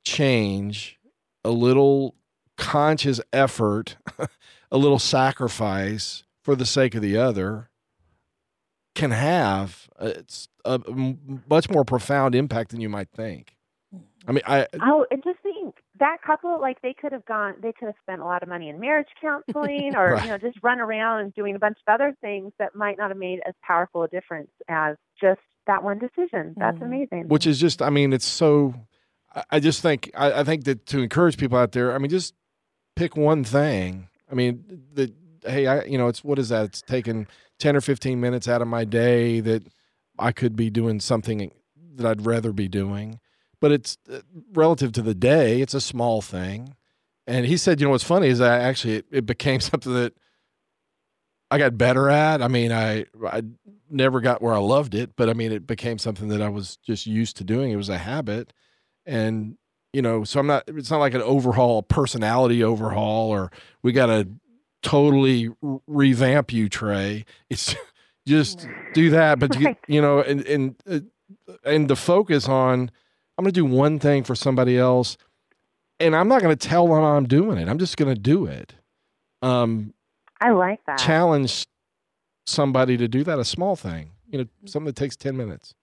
[0.04, 1.00] change,
[1.46, 2.16] a little
[2.58, 3.96] conscious effort,
[4.72, 7.70] a little sacrifice for the sake of the other
[8.96, 9.90] can have.
[10.00, 13.56] Uh, It's a m- much more profound impact than you might think.
[14.28, 17.74] I mean, I Oh, and just think that couple, like they could have gone, they
[17.74, 20.24] could have spent a lot of money in marriage counseling, or Right.
[20.24, 23.18] you know, just run around doing a bunch of other things that might not have
[23.18, 26.54] made as powerful a difference as just that one decision.
[26.58, 26.86] That's Mhm.
[26.86, 27.28] amazing.
[27.28, 28.74] which is just i mean it's so
[29.36, 32.10] i, I just think I, I think that to encourage people out there i mean
[32.10, 32.34] just
[32.96, 34.64] pick one thing i mean
[34.96, 35.14] that
[35.46, 37.28] hey i you know it's what is that it's taking
[37.60, 39.68] 10 or 15 minutes out of my day that
[40.20, 41.52] i could be doing something
[41.96, 43.20] that i'd rather be doing
[43.60, 44.20] but it's uh,
[44.54, 46.76] relative to the day it's a small thing
[47.28, 50.14] and he said you know what's funny is that actually it, it became something that
[51.50, 53.42] i got better at i mean i i
[53.92, 56.78] never got where I loved it, but I mean, it became something that I was
[56.78, 57.72] just used to doing.
[57.72, 58.54] It was a habit.
[59.06, 59.58] And,
[59.94, 63.52] you know, so I'm not, it's not like an overhaul, personality overhaul, or
[63.84, 64.30] we got to
[64.82, 65.50] totally
[65.88, 67.26] revamp you, Trey.
[67.50, 67.76] It's
[68.28, 69.40] just do that.
[69.40, 69.78] But, you, Right.
[69.88, 71.00] you know, and, and, uh,
[71.66, 72.92] and the focus on,
[73.38, 75.18] I'm going to do one thing for somebody else.
[76.00, 77.68] And I'm not going to tell them I'm doing it.
[77.70, 78.74] I'm just going to do it.
[79.42, 79.94] Um,
[80.40, 80.98] I like that.
[80.98, 81.66] challenge
[82.48, 85.76] somebody to do that, a small thing, you know, something that takes 10 minutes.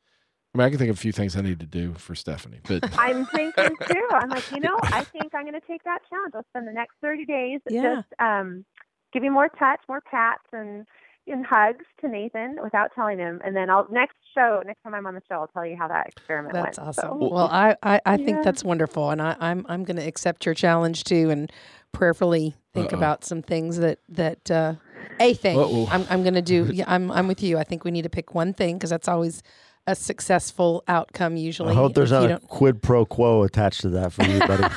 [0.54, 2.58] I mean, I can think of a few things I need to do for Stephanie,
[2.66, 4.08] but I'm thinking too.
[4.10, 6.32] I'm like, you know, I think I'm going to take that challenge.
[6.34, 7.82] I'll spend the next 30 days Yeah.
[7.96, 8.64] just um,
[9.12, 10.86] giving more touch, more pats, and
[11.26, 13.40] and hugs to Nathan without telling him.
[13.44, 15.86] And then I'll next show, next time I'm on the show, I'll tell you how
[15.88, 16.86] that experiment That's went.
[16.86, 17.20] That's awesome.
[17.20, 18.42] So, Well, I, I, I think Yeah.
[18.44, 21.52] that's wonderful, and I, I'm I'm going to accept your challenge too, and
[21.92, 22.98] prayerfully think Uh-oh.
[22.98, 24.74] about some things that that uh,
[25.20, 25.88] a thing Uh-oh.
[25.90, 26.64] I'm I'm going to do.
[26.72, 27.58] Yeah, I'm I'm with you.
[27.58, 29.42] I think we need to pick one thing because that's always
[29.88, 31.72] a successful outcome usually.
[31.72, 34.64] I hope there's not a quid pro quo attached to that for you, buddy.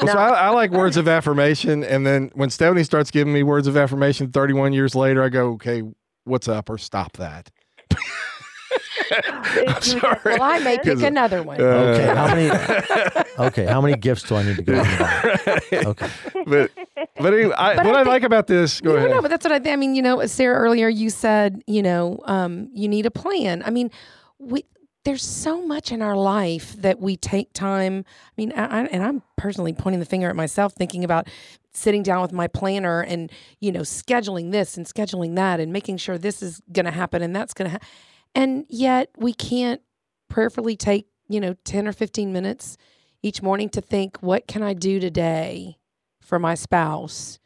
[0.00, 1.84] Well, so I, I like words of affirmation.
[1.84, 5.50] And then when Stephanie starts giving me words of affirmation 31 years later, I go,
[5.52, 5.82] okay,
[6.24, 6.70] what's up?
[6.70, 7.50] Or stop that.
[9.68, 10.18] I'm sorry.
[10.24, 11.60] well, I may pick another one.
[11.60, 13.24] uh, Okay, how many?
[13.38, 15.60] Okay, how many gifts do I need to go and buy?
[15.72, 16.08] Okay,
[16.46, 16.70] but,
[17.18, 19.10] but anyway, I, But what I I, like about this, go no, ahead.
[19.10, 19.72] no, but that's what I.
[19.72, 23.62] I mean, you know, Sarah earlier you said, you know, um, you need a plan.
[23.64, 23.90] I mean,
[24.42, 24.64] we
[25.04, 28.04] there's so much in our life that we take time.
[28.06, 31.26] I mean, I, I, and I'm personally pointing the finger at myself, thinking about
[31.74, 35.96] sitting down with my planner and you know scheduling this and scheduling that and making
[35.96, 37.88] sure this is going to happen and that's going to happen.
[38.34, 39.80] And yet we can't
[40.28, 42.76] prayerfully take you know 10 or 15 minutes
[43.22, 45.78] each morning to think, what can I do today
[46.20, 47.38] for my spouse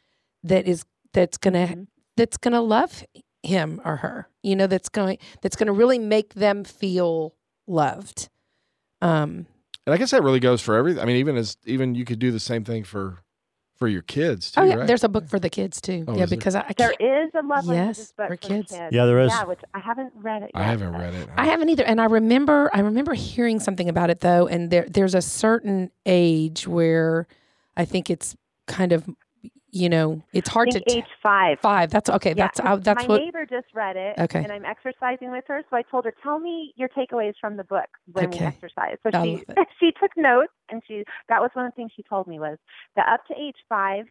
[0.43, 1.87] that is that's going to Mhm.
[2.15, 3.03] that's going to love
[3.43, 7.33] him or her you know that's going that's going to really make them feel
[7.67, 8.29] loved
[9.01, 9.45] um
[9.85, 11.01] And I guess that really goes for everything.
[11.01, 13.19] I mean, even as, even you could do the same thing for,
[13.77, 14.87] for your kids too, oh yeah right?
[14.87, 16.37] there's a book for the kids too Oh, yeah is there?
[16.39, 16.91] because i, I There
[17.35, 18.71] a love Yes, book for for kids.
[18.71, 18.93] kids.
[18.93, 19.31] Yeah, there is.
[19.31, 20.51] Yeah, which I haven't read it.
[20.53, 21.29] yet, I haven't read it.
[21.37, 24.87] I haven't either, and I remember I remember hearing something about it though, and there
[24.89, 27.27] there's a certain age where
[27.75, 28.35] I think it's
[28.67, 29.07] kind of
[29.71, 31.59] you know it's hard to age five.
[31.59, 31.89] five.
[31.89, 32.29] That's okay.
[32.29, 34.43] Yeah, that's uh, that's my what neighbor just read it, Okay.
[34.43, 35.63] and I'm exercising with her.
[35.69, 39.09] So I told her, "Tell me your takeaways from the book when we exercise." So
[39.13, 39.43] I she
[39.79, 42.57] she took notes, and she that was one of the things she told me was
[42.95, 44.05] that up to age five,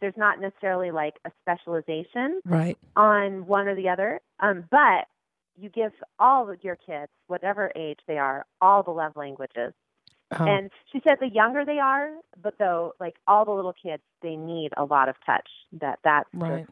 [0.00, 2.78] there's not necessarily like a specialization right.
[2.96, 5.06] on one or the other, um, but
[5.56, 9.72] you give all of your kids, whatever age they are, all the love languages.
[10.38, 12.10] Oh, And she said the younger they are,
[12.42, 15.48] but though like all the little kids, they need a lot of touch.
[15.80, 16.66] That that's Right.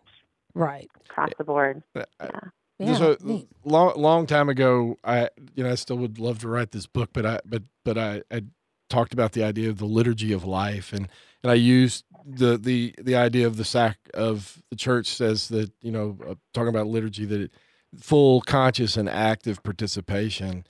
[0.54, 0.90] right.
[1.10, 1.82] across the board.
[1.96, 2.40] Uh, Yeah.
[2.78, 2.94] Yeah.
[2.96, 3.48] so neat.
[3.64, 7.10] long long time ago i you know i still would love to write this book
[7.12, 8.42] but i but but i i
[8.88, 11.08] talked about the idea of the liturgy of life and
[11.42, 15.72] and i used the the the idea of the sac of the church says that
[15.82, 17.50] you know uh, talking about liturgy that it,
[17.98, 20.64] full conscious and active participation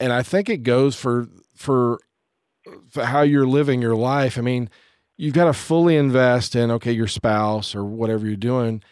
[0.00, 2.11] and i think it goes for for for
[2.94, 4.68] how you're living your life i mean
[5.16, 8.82] you've got to fully invest in okay your spouse or whatever you're doing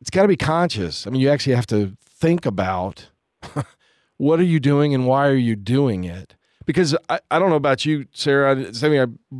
[0.00, 1.06] it's got to be conscious.
[1.06, 3.10] I mean, you actually have to think about
[4.16, 6.34] what are you doing and why are you doing it?
[6.64, 8.52] Because I, I don't know about you, Sarah.
[8.52, 9.36] I, mean, I,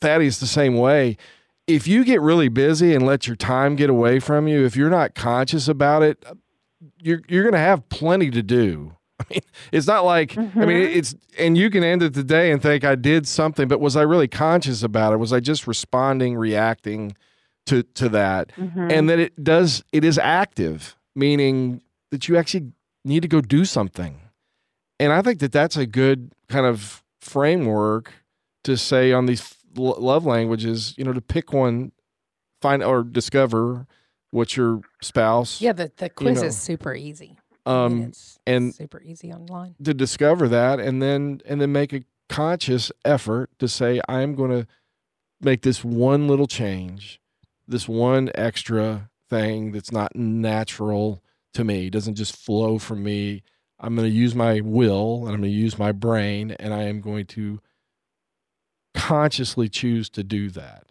[0.00, 1.16] Thaddeus the same way.
[1.66, 4.90] If you get really busy and let your time get away from you, if you're
[4.90, 6.24] not conscious about it,
[7.02, 8.96] you're you're going to have plenty to do.
[9.20, 9.40] I mean,
[9.72, 10.60] it's not like mm-hmm.
[10.60, 13.68] I mean, it's and you can end it the day and think I did something,
[13.68, 15.16] but was I really conscious about it?
[15.16, 17.16] Was I just responding, reacting
[17.66, 18.52] to to that?
[18.56, 18.90] Mm-hmm.
[18.90, 22.72] And that it does it is active, meaning that you actually
[23.04, 24.20] need to go do something.
[24.98, 28.12] And I think that that's a good kind of framework
[28.64, 31.92] to say on these love languages, you know, to pick one,
[32.62, 33.86] find or discover
[34.30, 35.60] what your spouse.
[35.60, 37.36] Yeah, the, the quiz you know, is super easy.
[37.66, 38.12] Um,
[38.46, 43.50] and super easy online to discover that, and then and then make a conscious effort
[43.58, 44.66] to say, I'm going to
[45.40, 47.20] make this one little change,
[47.66, 51.22] this one extra thing that's not natural
[51.54, 53.42] to me, doesn't just flow from me.
[53.78, 56.84] I'm going to use my will and I'm going to use my brain, and I
[56.84, 57.60] am going to
[58.94, 60.86] consciously choose to do that.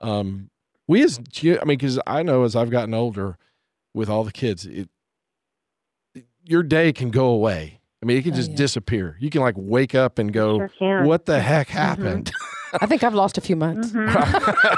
[0.00, 0.50] Um,
[0.86, 3.38] we as I mean, because I know as I've gotten older,
[3.94, 4.88] with all the kids, it
[6.48, 7.80] your day can go away.
[8.02, 8.56] I mean, it can oh, just yeah.
[8.56, 9.16] disappear.
[9.20, 11.78] You can like wake up and go, sure "What the heck mm-hmm.
[11.78, 12.76] happened?" Mm-hmm.
[12.80, 13.90] I think I've lost a few months.
[13.90, 14.74] Mm-hmm.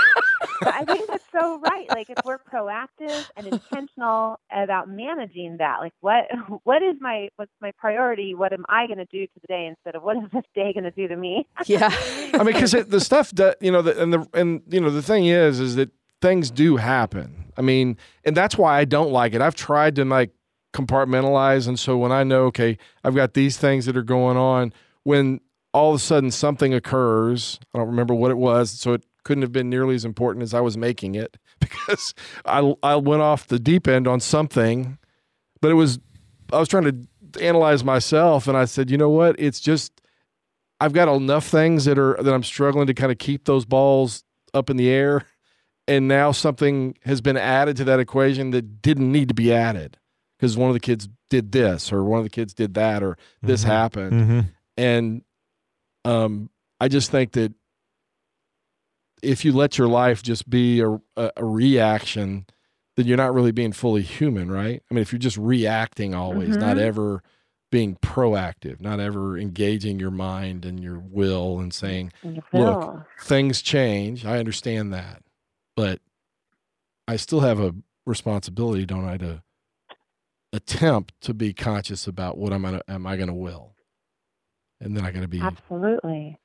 [0.62, 1.88] I think that's so right.
[1.88, 6.24] Like if we're proactive and intentional about managing that, like what
[6.64, 8.34] what is my what's my priority?
[8.34, 10.72] What am I going to do to the day instead of what is this day
[10.72, 11.46] going to do to me?
[11.66, 14.90] Yeah, I mean, because the stuff that you know, the, and the and you know,
[14.90, 17.52] the thing is, is that things do happen.
[17.56, 19.40] I mean, and that's why I don't like it.
[19.40, 20.30] I've tried to like
[20.72, 24.72] compartmentalize, and so when I know, okay, I've got these things that are going on,
[25.02, 25.40] when
[25.72, 29.42] all of a sudden something occurs, I don't remember what it was, so it couldn't
[29.42, 33.46] have been nearly as important as I was making it because I I went off
[33.46, 34.98] the deep end on something,
[35.60, 35.98] but it was
[36.52, 39.36] I was trying to analyze myself and I said, you know what?
[39.38, 40.00] It's just
[40.80, 44.24] I've got enough things that are that I'm struggling to kind of keep those balls
[44.54, 45.26] up in the air
[45.86, 49.98] and now something has been added to that equation that didn't need to be added
[50.40, 53.18] because one of the kids did this or one of the kids did that or
[53.42, 53.70] this mm-hmm.
[53.70, 54.40] happened mm-hmm.
[54.76, 55.22] and
[56.04, 56.48] um
[56.80, 57.52] I just think that
[59.22, 62.46] if you let your life just be a, a, a, reaction,
[62.96, 64.82] then you're not really being fully human, right?
[64.90, 66.60] I mean, if you're just reacting always, mm-hmm.
[66.60, 67.22] not ever
[67.70, 72.12] being proactive, not ever engaging your mind and your will and saying,
[72.52, 74.24] look, things change.
[74.24, 75.22] I understand that.
[75.76, 76.00] But
[77.06, 77.74] I still have a
[78.06, 79.42] responsibility, don't I, to
[80.52, 83.74] attempt to be conscious about what I'm gonna am I going to will,
[84.80, 86.38] and then I got to be absolutely.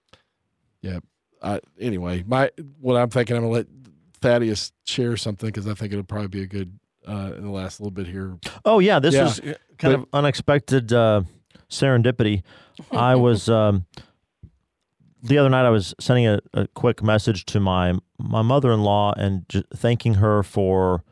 [0.82, 1.00] Yeah,
[1.42, 3.68] I, anyway, my what I'm thinking, I'm gonna let
[4.22, 7.80] Thaddeus share something because I think it'll probably be a good uh, in the last
[7.80, 8.38] little bit here.
[8.64, 9.24] Oh yeah, this yeah.
[9.24, 11.24] was kind but, of unexpected uh,
[11.70, 12.44] serendipity.
[12.92, 13.86] I was um,
[15.24, 15.66] the other night.
[15.66, 19.64] I was sending a, a quick message to my my mother in law and j-
[19.74, 21.04] thanking her for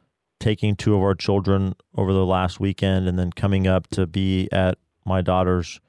[0.43, 4.49] taking two of our children over the last weekend and then coming up to be
[4.51, 5.79] at my daughter's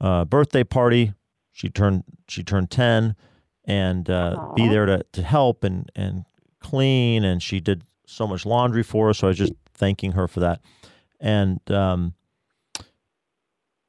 [0.00, 1.14] uh, birthday party.
[1.50, 3.16] She turned she turned ten
[3.64, 6.24] and uh, be there to, to help and, and
[6.60, 7.24] clean.
[7.24, 9.18] And she did so much laundry for us.
[9.18, 10.60] So I was just thanking her for that.
[11.18, 12.14] And um,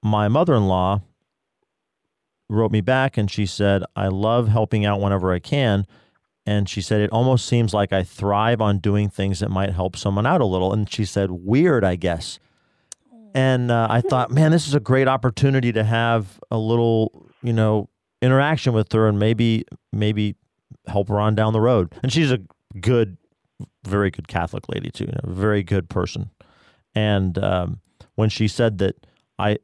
[0.02, 1.02] my mother in law
[2.50, 5.86] wrote me back and she said, I love helping out whenever I can.
[6.46, 9.96] And she said, it almost seems like I thrive on doing things that might help
[9.96, 10.74] someone out a little.
[10.74, 12.40] And she said, weird, I guess.
[13.36, 17.54] And uh, I thought, man, this is a great opportunity to have a little, you
[17.54, 17.90] know,
[18.22, 20.36] interaction with her and maybe maybe
[20.88, 21.94] help her on down the road.
[22.02, 22.40] And she's a
[22.80, 23.18] good,
[23.86, 26.32] very good Catholic lady too, a very good person.
[26.96, 27.82] And um,
[28.16, 29.06] when she said that
[29.38, 29.60] I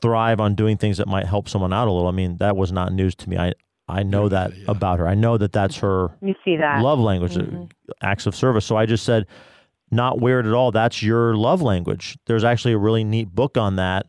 [0.00, 2.70] thrive on doing things that might help someone out a little, I mean that was
[2.70, 3.36] not news to me.
[3.36, 3.54] I
[3.88, 4.64] I know that yeah.
[4.68, 5.06] about her.
[5.06, 6.10] I know that that's her.
[6.20, 7.64] You see that love language, mm-hmm.
[8.02, 8.64] acts of service.
[8.64, 9.26] So I just said,
[9.90, 10.72] not weird at all.
[10.72, 12.18] That's your love language.
[12.26, 14.06] There's actually a really neat book on that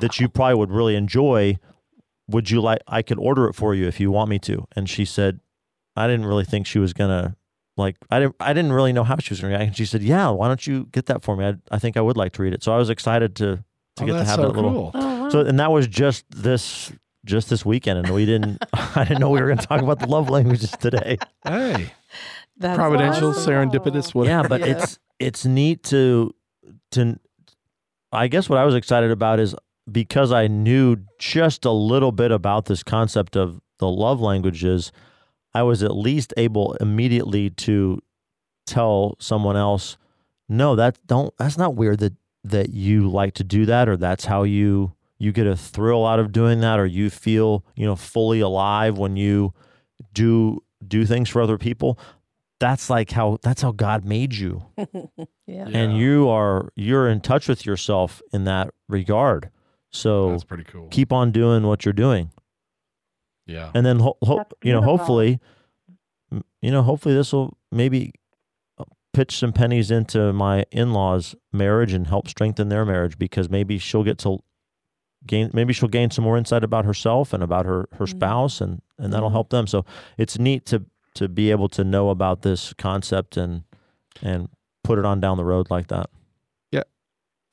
[0.00, 1.58] that you probably would really enjoy
[2.28, 4.88] would you like I could order it for you if you want me to and
[4.88, 5.40] she said
[5.94, 7.36] I didn't really think she was gonna
[7.76, 10.02] like I didn't I didn't really know how she was gonna react and she said
[10.02, 12.42] yeah why don't you get that for me I, I think I would like to
[12.42, 13.64] read it so I was excited to
[13.96, 15.28] to oh, get to have so that little oh, wow.
[15.28, 16.92] so and that was just this
[17.26, 20.06] just this weekend and we didn't I didn't know we were gonna talk about the
[20.06, 21.92] love languages today hey
[22.56, 23.52] That's providential awesome.
[23.52, 24.42] serendipitous whatever.
[24.44, 24.66] yeah but yeah.
[24.78, 26.34] it's it's neat to
[26.92, 27.18] to
[28.12, 29.54] I guess what I was excited about is
[29.90, 34.90] because I knew just a little bit about this concept of the love languages,
[35.54, 38.00] I was at least able immediately to
[38.66, 39.96] tell someone else,
[40.48, 42.14] no, that don't that's not weird that
[42.44, 46.18] that you like to do that or that's how you you get a thrill out
[46.18, 49.52] of doing that or you feel you know fully alive when you
[50.12, 51.98] do do things for other people
[52.60, 55.04] that's like how that's how god made you yeah.
[55.46, 55.68] Yeah.
[55.68, 59.50] and you are you're in touch with yourself in that regard
[59.90, 60.88] so That's pretty cool.
[60.88, 62.30] keep on doing what you're doing
[63.46, 63.70] yeah.
[63.74, 65.40] and then ho- ho- you know hopefully
[66.60, 68.12] you know hopefully this will maybe
[68.78, 73.78] uh, pitch some pennies into my in-laws marriage and help strengthen their marriage because maybe
[73.78, 74.38] she'll get to
[75.26, 78.10] gain maybe she'll gain some more insight about herself and about her her Mhm.
[78.10, 79.32] spouse and and that'll Mhm.
[79.32, 79.84] help them so
[80.18, 83.62] it's neat to to be able to know about this concept and
[84.22, 84.48] and
[84.84, 86.08] put it on down the road like that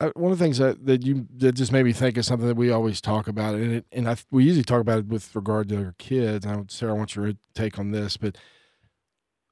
[0.00, 2.48] uh, one of the things that, that you that just made me think of something
[2.48, 5.32] that we always talk about, and it, and I we usually talk about it with
[5.36, 6.44] regard to our kids.
[6.44, 8.36] And I, Sarah, I want your take on this, but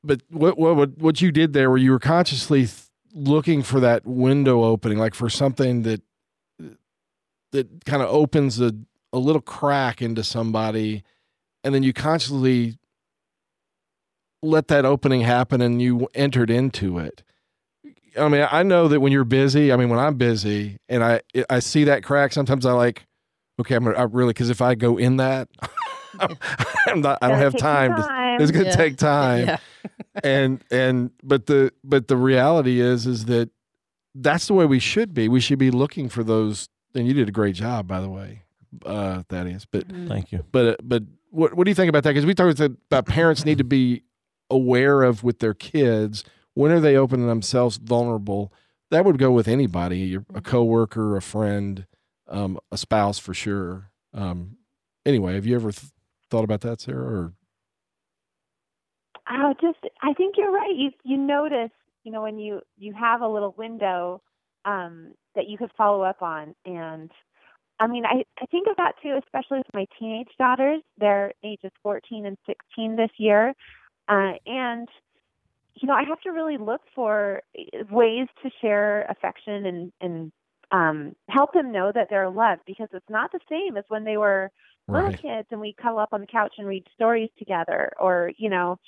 [0.02, 3.78] but what what what- what you did there, where you were consciously th- looking for
[3.80, 6.02] that window opening, like for something that
[7.52, 8.72] that kind of opens a
[9.12, 11.02] a little crack into somebody,
[11.64, 12.78] and then you consciously
[14.42, 17.22] let that opening happen, and you entered into it.
[18.18, 21.20] I mean, I know that when you're busy, I mean, when I'm busy and I
[21.48, 23.06] I see that crack, sometimes I like,
[23.60, 25.48] okay, I'm gonna, I really because if I go in that,
[26.86, 27.94] I'm not, I don't have take time.
[27.96, 28.76] To, it's gonna Yeah.
[28.76, 29.56] take time, Yeah.
[30.24, 33.50] and and but the but the reality is is that
[34.14, 35.28] that's the way we should be.
[35.28, 36.68] We should be looking for those.
[36.94, 38.42] And you did a great job, by the way,
[38.84, 39.64] uh, Thaddeus.
[39.64, 40.08] But Mhm.
[40.08, 42.10] thank you but but what what do you think about that?
[42.10, 44.02] Because we talked about parents need to be
[44.50, 46.24] aware of with their kids
[46.54, 48.52] when are they opening themselves vulnerable.
[48.90, 51.86] That would go with anybody, your- a coworker, a friend,
[52.28, 53.90] um, a spouse for sure.
[54.12, 54.58] Um,
[55.06, 55.90] anyway, have you ever th-
[56.28, 57.06] thought about that, Sarah?
[57.06, 57.32] Or
[59.30, 60.74] Oh, just I think you're right.
[60.74, 61.70] You you notice,
[62.04, 64.20] you know, when you you have a little window
[64.64, 67.10] um, that you could follow up on, and
[67.80, 70.82] I mean, I I think of that too, especially with my teenage daughters.
[70.98, 73.54] They're ages 14 and 16 this year,
[74.08, 74.88] uh, and
[75.74, 80.32] you know, I have to really look for eh, ways to share affection and and
[80.70, 84.16] um, help them know that they're loved because it's not the same as when they
[84.16, 84.50] were
[84.88, 88.50] little kids and we cuddle up on the couch and read stories together or you
[88.50, 88.78] know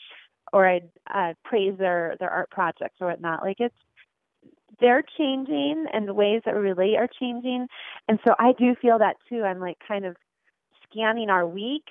[0.53, 3.75] or i'd uh, praise their their art projects or whatnot like it's
[4.81, 7.67] they're changing and the ways that we relate are changing
[8.09, 10.17] and so i do feel that too i'm like kind of
[10.91, 11.87] scanning our week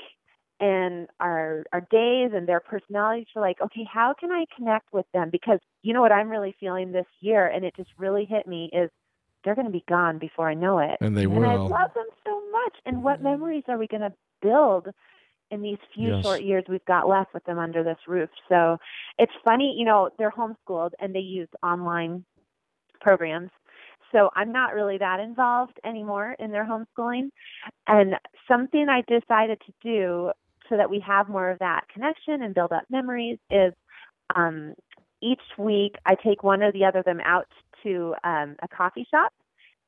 [0.59, 5.05] and our our days and their personalities for like okay how can i connect with
[5.13, 8.47] them because you know what i'm really feeling this year and it just really hit
[8.47, 8.89] me is
[9.43, 11.38] they're going to be gone before i know it and they will.
[11.38, 12.75] and I love them so much.
[12.86, 14.88] And what memories are we going to build
[15.51, 16.23] in these few Yes.
[16.23, 18.29] short years we've got left with them under this roof?
[18.49, 18.77] So
[19.17, 22.23] it's funny, you know, they're homeschooled and they use online
[23.04, 23.51] programs.
[24.12, 27.30] So I'm not really that involved anymore in their homeschooling.
[27.88, 28.16] And
[28.47, 30.32] something I decided to do
[30.70, 33.74] so that we have more of that connection and build up memories is
[34.36, 34.76] um,
[35.22, 37.47] each week I take one or the other of them out
[37.84, 39.34] to um, a coffee shop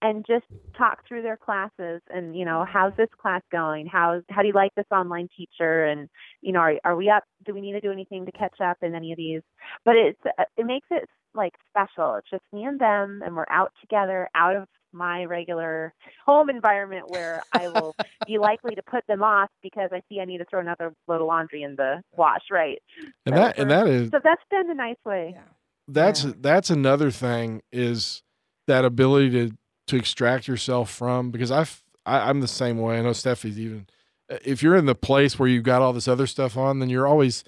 [0.01, 0.45] and just
[0.78, 4.53] talk through their classes and you know how's this class going how how do you
[4.53, 6.09] like this online teacher and
[6.41, 8.78] you know are are we up do we need to do anything to catch up
[8.82, 9.41] in any of these
[9.86, 13.45] but it's uh, it makes it like special it's just me and them and we're
[13.49, 15.93] out together out of my regular
[16.25, 17.95] home environment where I will
[18.27, 21.21] be likely to put them off because I see I need to throw another load
[21.21, 22.81] of laundry in the wash right
[23.25, 25.41] And So that and that is so that's been a nice way Yeah.
[25.88, 26.31] that's Yeah.
[26.39, 28.23] that's another thing is
[28.67, 29.55] that ability to
[29.88, 32.97] to extract yourself from because I've I, I'm the same way.
[32.97, 33.88] I know Steffi's even.
[34.31, 36.89] Uh, if you're in the place where you've got all this other stuff on, then
[36.89, 37.43] you're always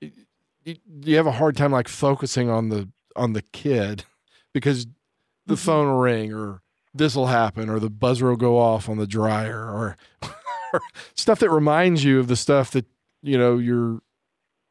[0.00, 2.88] you, you have a hard time like focusing on the
[3.18, 4.04] on the kid
[4.54, 4.86] because
[5.46, 5.58] the Mhm.
[5.58, 6.62] phone will ring or
[6.94, 9.96] this will happen or the buzzer will go off on the dryer or,
[10.72, 10.80] or
[11.14, 12.86] stuff that reminds you of the stuff that
[13.22, 14.00] you know you're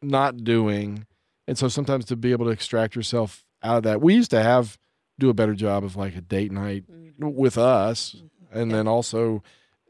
[0.02, 1.06] not doing
[1.48, 4.42] and so sometimes to be able to extract yourself out of that we used to
[4.42, 4.78] have
[5.20, 7.34] do a better job of like a date night Mhm.
[7.34, 8.16] with us
[8.52, 8.78] and Yeah.
[8.78, 9.42] then also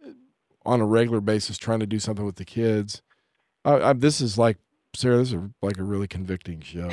[0.06, 0.10] uh,
[0.66, 3.02] on a regular basis trying to do something with the kids
[3.66, 4.58] I, I, this is like
[4.98, 6.90] sarah this is like a really convicting show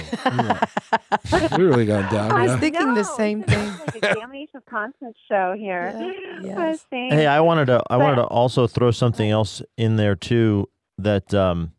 [1.32, 2.61] we really got down I was yeah.
[2.61, 3.78] thinking the same this is thing.
[3.86, 5.94] like a damnation of conscience show here
[6.42, 6.86] Yeah, I yes.
[6.90, 10.68] saying- Hey, I wanted to I wanted to also throw something else in there too
[10.98, 11.72] that um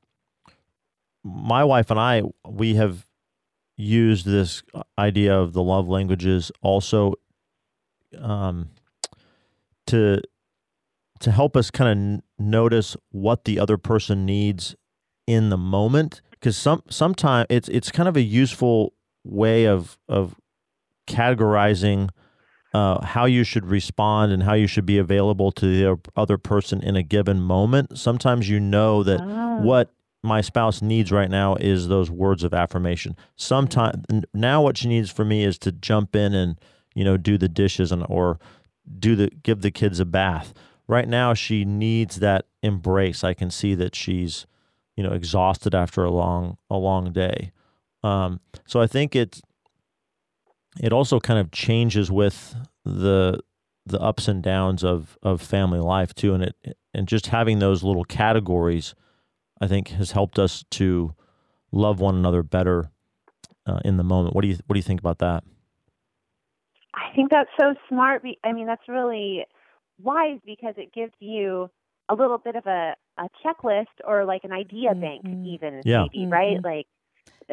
[1.23, 3.05] my wife and I we have
[3.78, 4.63] used this
[4.97, 7.13] idea of the love languages also
[8.19, 8.69] um
[9.88, 10.21] to
[11.19, 14.76] to help us kind of n- notice what the other person needs
[15.28, 20.36] in the moment because some sometimes it's it's kind of a useful way of of
[21.07, 22.09] categorizing
[22.73, 26.84] uh, how you should respond and how you should be available to the other person
[26.84, 27.97] in a given moment.
[27.97, 29.59] Sometimes you know that Ah.
[29.61, 33.15] what my spouse needs right now is those words of affirmation.
[33.36, 34.03] Sometimes
[34.34, 36.59] now what she needs from me is to jump in and
[36.93, 38.39] you know do the dishes and or
[38.99, 40.53] do the give the kids a bath.
[40.88, 43.23] Right now she needs that embrace.
[43.23, 44.45] I can see that she's
[44.95, 47.51] you know exhausted after a long a long day.
[48.03, 49.41] Um, so I think it
[50.81, 53.39] it also kind of changes with the
[53.85, 57.83] the ups and downs of of family life too, and it and just having those
[57.83, 58.95] little categories,
[59.59, 61.13] I think, has helped us to
[61.71, 62.89] love one another better
[63.65, 64.35] uh, in the moment.
[64.35, 65.43] What do you What do you think about that?
[66.93, 68.23] I think that's so smart.
[68.43, 69.45] I mean, that's really
[70.01, 71.69] wise because it gives you
[72.09, 75.45] a little bit of a, a checklist or like an idea bank, Mhm.
[75.45, 76.05] even Yeah.
[76.13, 76.57] maybe, right?
[76.57, 76.66] Mhm.
[76.66, 76.88] Like,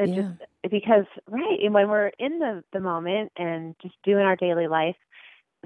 [0.03, 0.15] Yeah.
[0.15, 0.29] just
[0.71, 4.97] because right, and when we're in the the moment and just doing our daily life,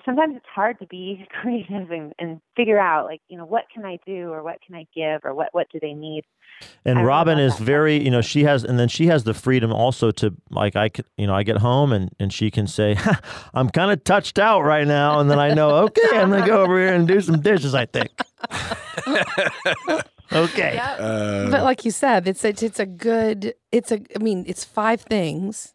[0.04, 3.84] sometimes it's hard to be creative and, and figure out like you know what can
[3.84, 6.24] I do or what can I give or what what do they need.
[6.86, 9.74] And I Robin is very, you know, she has, and then she has the freedom
[9.74, 12.96] also to, like, I could, you know, I get home and and she can say,
[13.54, 16.62] I'm kind of touched out right now, and then I know, okay, I'm gonna go
[16.62, 17.74] over here and do some dishes.
[17.74, 18.10] I think.
[20.32, 20.78] okay.
[20.78, 23.54] Uh, but like you said, it's it's it's a good.
[23.70, 24.00] It's a.
[24.14, 25.74] I mean, it's five things.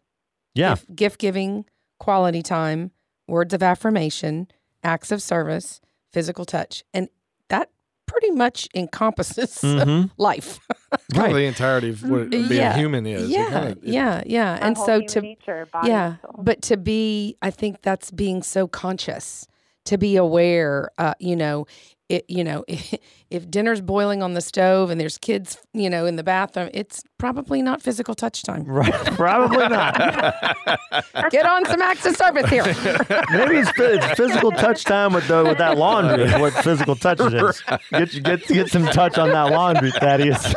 [0.54, 0.70] Yeah.
[0.70, 1.64] Gift, gift giving,
[1.98, 2.90] quality time,
[3.28, 4.48] words of affirmation,
[4.82, 5.80] acts of service,
[6.12, 7.08] physical touch, and
[7.48, 7.70] that
[8.06, 10.60] pretty much encompasses hmm life.
[10.68, 11.32] kind of Right.
[11.32, 12.76] the entirety of what being Yeah.
[12.76, 13.30] human is.
[13.30, 14.58] Yeah, kinda- yeah, yeah.
[14.60, 16.42] And so to nature, body, yeah, soul.
[16.44, 19.46] but to be, I think that's being so conscious
[19.86, 20.90] to be aware.
[20.98, 21.66] Uh, you know,
[22.12, 22.24] it.
[22.28, 22.64] You know,
[23.30, 27.02] if dinner's boiling on the stove and there's kids, you know, in the bathroom, it's
[27.18, 28.64] probably not physical touch time.
[28.64, 28.92] Right.
[29.16, 29.96] Probably not.
[31.30, 32.64] Get on some acts of service here.
[32.64, 36.24] Maybe it's, it's physical touch time with the with that laundry.
[36.24, 37.62] Is what physical touch it is.
[37.90, 40.54] Get get get some touch on that laundry, Thaddeus.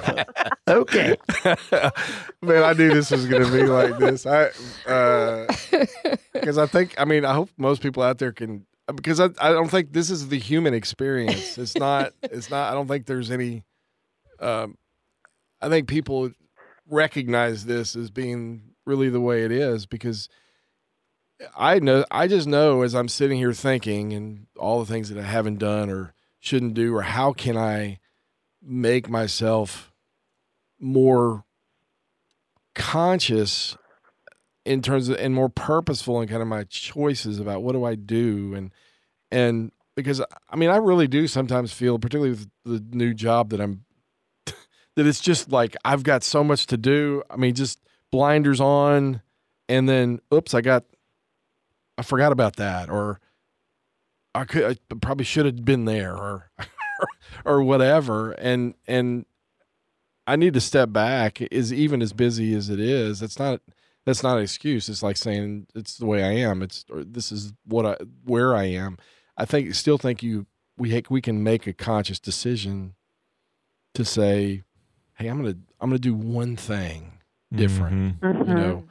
[0.68, 1.16] okay.
[2.41, 4.26] Man, I knew this was going to be like this.
[4.26, 4.51] I
[4.88, 5.45] uh,
[6.34, 9.51] because I think I mean I hope most people out there can because I I
[9.51, 11.57] don't think this is the human experience.
[11.57, 12.13] It's not.
[12.23, 12.71] It's not.
[12.71, 13.63] I don't think there's any.
[14.39, 14.77] Um,
[15.61, 16.31] I think people
[16.88, 20.29] recognize this as being really the way it is because
[21.57, 25.17] I know I just know as I'm sitting here thinking and all the things that
[25.17, 27.99] I haven't done or shouldn't do or how can I
[28.61, 29.91] make myself
[30.79, 31.45] more
[32.73, 33.77] conscious
[34.66, 37.95] in terms of and more purposeful in kind of my choices about what do I
[37.95, 38.72] do and
[39.32, 43.61] and because I mean I really do sometimes feel particularly with the new job that
[43.61, 43.86] I'm
[44.95, 47.24] that it's just like I've got so much to do.
[47.30, 47.80] I mean just
[48.11, 49.22] blinders on
[49.70, 50.84] and then oops I got
[51.97, 53.20] I forgot about that or
[54.34, 56.49] I could I probably should have been there or
[57.45, 59.26] or whatever and and
[60.28, 63.22] I need to step back is even as busy as it is.
[63.22, 63.61] It's not
[64.06, 64.88] that's not an excuse.
[64.89, 66.62] It's like saying it's the way I am.
[66.62, 67.95] It's or this is what I
[68.26, 68.97] where I am.
[69.38, 70.45] I think still think you
[70.78, 72.95] we ha- we can make a conscious decision
[73.93, 74.64] to say,
[75.16, 77.20] "Hey, I'm gonna I'm gonna do one thing
[77.53, 78.47] different." Mhm.
[78.47, 78.84] You know,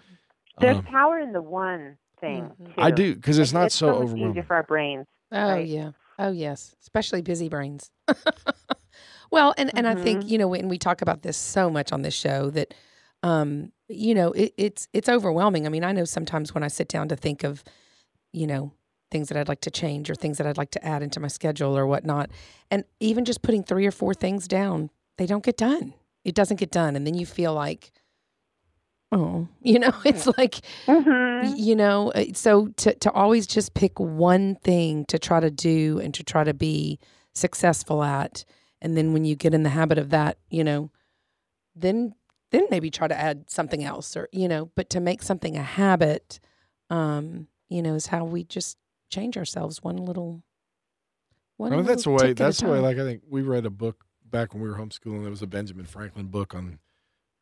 [0.60, 2.50] there's Um, power in the one thing.
[2.60, 2.74] Mhm.
[2.74, 2.80] Too.
[2.80, 4.42] I do because it's Like, not so much easier overwhelming.
[4.44, 5.06] for our brains.
[5.32, 5.66] Oh Right.
[5.68, 5.90] yeah.
[6.18, 6.74] Oh yes.
[6.80, 7.90] Especially busy brains.
[9.30, 10.28] well, and and I think Mhm.
[10.30, 12.74] you know when we talk about this so much on this show that,
[13.24, 15.66] um, you know, it, it's it's overwhelming.
[15.66, 17.64] I mean, I know sometimes when I sit down to think of,
[18.32, 18.70] you know,
[19.10, 21.28] things that I'd like to change or things that I'd like to add into my
[21.28, 22.30] schedule or whatnot,
[22.70, 25.94] and even just putting three or four things down, they don't get done.
[26.22, 27.92] It doesn't get done, and then you feel like,
[29.10, 31.54] oh, you know, it's like Mm-hmm.
[31.56, 35.98] You know uh, so to to always just pick one thing to try to do
[35.98, 36.98] and to try to be
[37.34, 38.44] successful at
[38.80, 40.90] and then when you get in the habit of that you know
[41.74, 42.14] then
[42.54, 45.62] then maybe try to add something else or you know but to make something a
[45.62, 46.40] habit
[46.90, 48.76] um you know is how we just
[49.10, 50.42] change ourselves one little
[51.56, 52.18] one I mean, that's the way.
[52.18, 52.80] tick at a That's the way.
[52.80, 55.22] Like I think we read a book back when we were homeschooling.
[55.22, 56.78] There was a Benjamin Franklin book on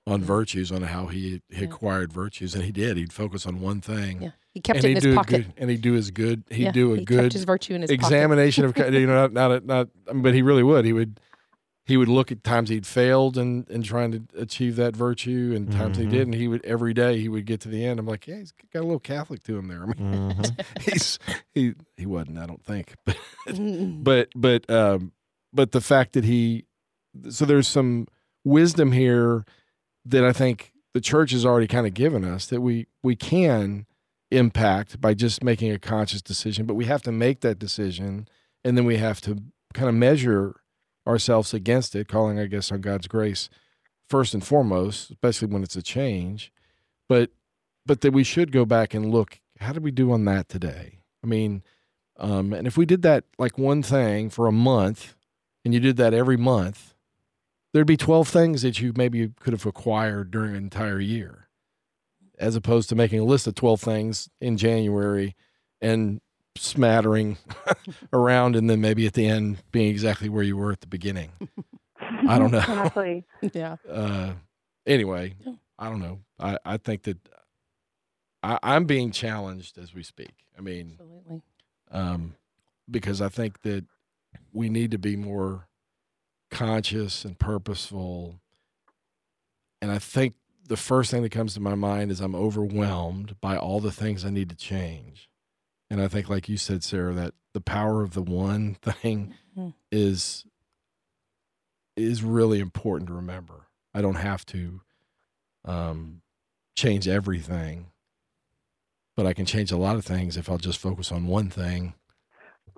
[0.06, 0.26] on Yeah.
[0.26, 1.64] virtues, on how he, he Yeah.
[1.64, 2.96] acquired virtues, and he did.
[2.96, 5.70] He'd focus on one thing, yeah he kept and it in his pocket good, and
[5.70, 6.42] he'd do his good.
[6.50, 8.04] He'd Yeah, do a he good his virtue in his pocket.
[8.04, 9.88] examination of you know not not not.
[10.08, 10.84] I mean, but he really would.
[10.84, 11.18] He would
[11.85, 15.70] he would look at times he'd failed and and trying to achieve that virtue, and
[15.72, 16.01] times Mhm.
[16.01, 17.99] he did, and he would every day he would get to the end.
[17.99, 19.83] I'm like, yeah, he's got a little Catholic to him there.
[19.83, 20.66] I mean, Mhm.
[20.93, 21.18] he's
[21.53, 22.39] he he wasn't.
[22.39, 23.16] I don't think, but
[24.05, 25.12] but but um
[25.53, 26.64] but the fact that he
[27.28, 28.07] so there's some
[28.45, 29.45] wisdom here
[30.05, 33.87] that I think the church has already kind of given us that we we can
[34.30, 38.26] impact by just making a conscious decision, but we have to make that decision
[38.64, 39.43] and then we have to
[39.74, 40.57] kind of measure
[41.07, 43.48] ourselves against it, calling, I guess, on God's grace
[44.09, 46.53] first and foremost, especially when it's a change.
[47.09, 47.30] But
[47.84, 51.00] but that we should go back and look, how did we do on that today?
[51.24, 51.62] I mean,
[52.16, 55.14] um, and if we did that like one thing for a month
[55.64, 56.94] and you did that every month,
[57.72, 61.48] there'd be 12 things that you maybe could have acquired during an entire year,
[62.38, 65.34] as opposed to making a list of 12 things in January
[65.80, 66.20] and
[66.57, 67.38] smattering
[68.12, 71.30] around and then maybe at the end being exactly where you were at the beginning.
[72.00, 72.59] I don't know.
[72.59, 73.24] Exactly.
[73.55, 73.76] Yeah.
[73.88, 74.32] Uh,
[74.86, 75.55] anyway, Yeah.
[75.78, 76.20] I don't know.
[76.38, 77.18] I, I think that
[78.42, 80.32] I, I'm being challenged as we speak.
[80.57, 81.42] I mean, Absolutely.
[81.90, 82.34] um,
[82.90, 83.84] because I think that
[84.53, 85.66] we need to be more
[86.50, 88.40] conscious and purposeful.
[89.80, 90.34] And I think
[90.68, 94.24] the first thing that comes to my mind is I'm overwhelmed by all the things
[94.24, 95.28] I need to change.
[95.93, 99.74] And I think, like you said, Sarah, that the power of the one thing Mhm.
[99.93, 100.47] is
[101.97, 103.66] is really important to remember.
[103.93, 104.80] I don't have to
[105.66, 106.22] um,
[106.74, 107.90] change everything,
[109.14, 111.93] but I can change a lot of things if I'll just focus on one thing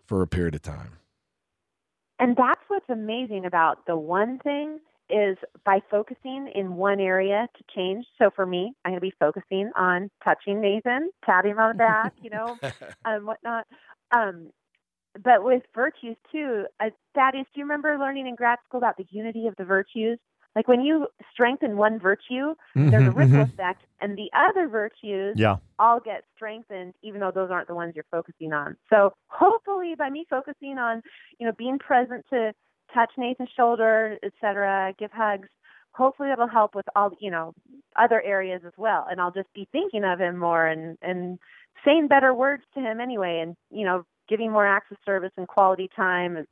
[0.05, 0.99] for a period of time.
[2.19, 4.81] And that's what's amazing about the one thing
[5.11, 8.07] is by focusing in one area to change.
[8.19, 11.79] So for me, I'm going to be focusing on touching Nathan, patting him on the
[11.79, 12.57] back, you know,
[13.05, 13.67] and whatnot.
[14.17, 14.51] Um,
[15.23, 19.07] but with virtues too, uh, Thaddeus, do you remember learning in grad school about the
[19.11, 20.19] unity of the virtues?
[20.57, 22.55] Like when you strengthen one virtue,
[22.91, 25.57] there's a ripple effect, and the other virtues Yeah.
[25.79, 28.77] all get strengthened, even though those aren't the ones you're focusing on.
[28.89, 31.03] So hopefully, by me focusing on,
[31.39, 32.53] you know, being present to
[32.93, 35.49] touch Nathan's shoulder, etc., give hugs,
[35.95, 37.55] hopefully that'll help with all, you know,
[37.97, 39.07] other areas as well.
[39.11, 41.39] And I'll just be thinking of him more and and
[41.85, 45.89] saying better words to him anyway, and you know, giving more access service and quality
[45.95, 46.47] time,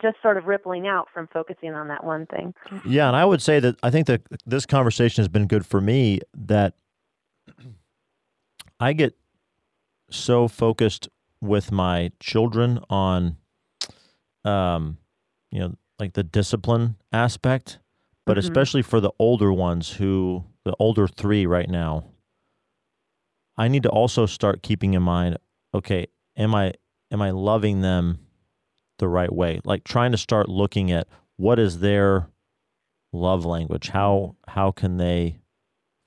[0.00, 2.54] just sort of rippling out from focusing on that one thing.
[2.86, 5.80] Yeah, and I would say that I think that this conversation has been good for
[5.80, 6.74] me that
[8.78, 9.16] I get
[10.10, 11.08] so focused
[11.40, 13.36] with my children on
[14.44, 14.98] um
[15.50, 17.78] you know like the discipline aspect,
[18.24, 18.40] but Mhm.
[18.40, 22.04] especially for the older ones who the older 3 right now
[23.56, 25.38] I need to also start keeping in mind
[25.74, 26.74] okay, am I
[27.10, 28.18] am I loving them
[28.98, 29.60] the right way?
[29.64, 32.28] Like trying to start looking at what is their
[33.12, 33.88] love language?
[33.88, 35.40] How how can they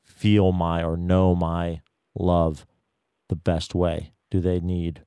[0.03, 1.81] feel my or know my
[2.15, 2.65] love
[3.29, 4.13] the best way?
[4.29, 5.03] Do they need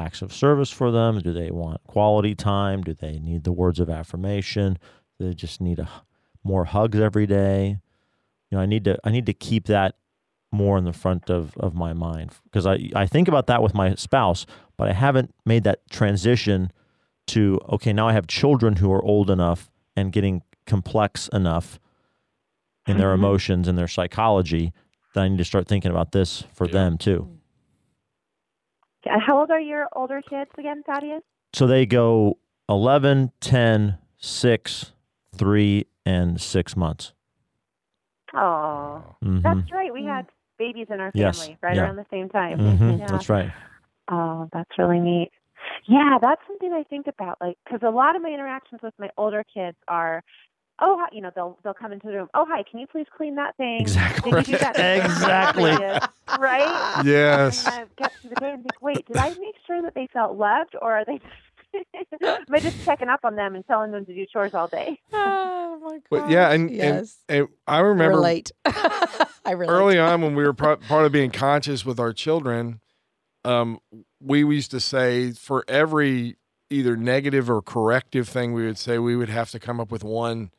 [0.00, 1.18] acts of service for them?
[1.20, 2.82] Do they want quality time?
[2.82, 4.78] Do they need the words of affirmation?
[5.18, 5.88] Do they just need a,
[6.42, 7.78] more hugs every day?
[8.50, 9.94] You know, I need to I need to keep that
[10.52, 13.72] more in the front of, of my mind because I, I think about that with
[13.74, 14.46] my spouse,
[14.76, 16.72] but I haven't made that transition
[17.28, 21.78] to okay, now I have children who are old enough and getting complex enough
[22.86, 23.14] in their Mhm.
[23.14, 24.72] emotions and their psychology
[25.14, 26.72] that I need to start thinking about this for Yeah.
[26.72, 27.28] them too.
[29.06, 31.22] Uh, How old are your older kids again, Thaddeus?
[31.54, 32.38] So they go
[32.68, 34.92] 11, 10, 6,
[35.36, 37.12] 3, and 6 months.
[38.34, 39.42] Oh, Mhm.
[39.42, 39.92] that's right.
[39.92, 40.26] We had
[40.58, 41.84] babies in our Yes, family right yeah.
[41.84, 42.58] around the same time.
[42.58, 43.06] Mhm, Yeah.
[43.06, 43.50] That's right.
[44.08, 45.30] Oh, that's really neat.
[45.86, 47.38] Yeah, that's something I think about.
[47.40, 50.22] Like, because a lot of my interactions with my older kids are,
[50.80, 52.28] oh, hi, you know, they'll they'll come into the room.
[52.34, 53.80] Oh, hi, can you please clean that thing?
[53.80, 54.32] Exactly.
[54.32, 55.04] Did you do that?
[55.04, 55.72] Exactly.
[56.38, 57.02] Right.
[57.04, 57.66] Yes.
[57.66, 60.08] And I get to the day and think, wait, did I make sure that they
[60.12, 61.34] felt loved, or are they just
[62.22, 64.98] am I just checking up on them and telling them to do chores all day?
[65.72, 66.02] Oh my god.
[66.10, 67.16] Well, yeah, and, and, yes.
[67.26, 68.52] and I remember relate.
[68.66, 69.72] I relate.
[69.72, 72.80] early on when we were pro- part of being conscious with our children,
[73.46, 73.78] um,
[74.20, 76.36] we used to say for every
[76.68, 80.04] either negative or corrective thing we would say, we would have to come up with
[80.04, 80.50] one.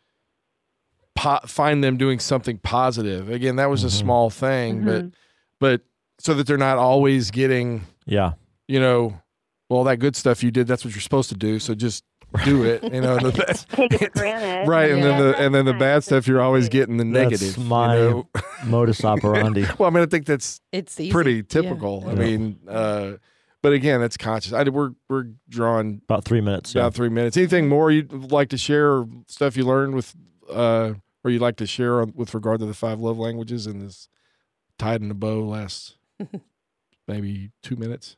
[1.16, 3.30] Po- find them doing something positive.
[3.30, 3.92] Again, that was a Mhm.
[4.00, 5.12] small thing, but Mhm.
[5.60, 5.82] but
[6.20, 8.34] so that they're not always getting, Yeah.
[8.68, 9.20] you know,
[9.70, 10.68] well, that good stuff you did.
[10.68, 11.60] That's what you're supposed to do.
[11.60, 12.04] So just
[12.46, 12.82] do it.
[12.84, 13.68] You know, the best.
[13.72, 14.68] Take it granted.
[14.70, 17.58] Right, and then the and then the bad stuff you're always getting the That's negative.
[17.58, 18.28] you my know?
[18.66, 19.66] Modus operandi.
[19.78, 21.12] well, I mean, I think that's it's easy.
[21.12, 21.42] pretty Yeah.
[21.50, 22.06] typical.
[22.08, 22.20] I Yeah.
[22.20, 23.12] mean, uh,
[23.62, 24.54] but again, that's conscious.
[24.54, 26.74] I, we're we're drawing About three minutes.
[26.74, 26.84] Yeah.
[26.84, 27.36] about three minutes.
[27.36, 28.92] Anything more you'd like to share?
[28.94, 30.16] Or stuff you learned with,
[30.52, 30.94] uh,
[31.24, 34.08] or you'd like to share on, with regard to the five love languages and this
[34.78, 35.98] tied in a bow last
[37.08, 38.18] maybe two minutes,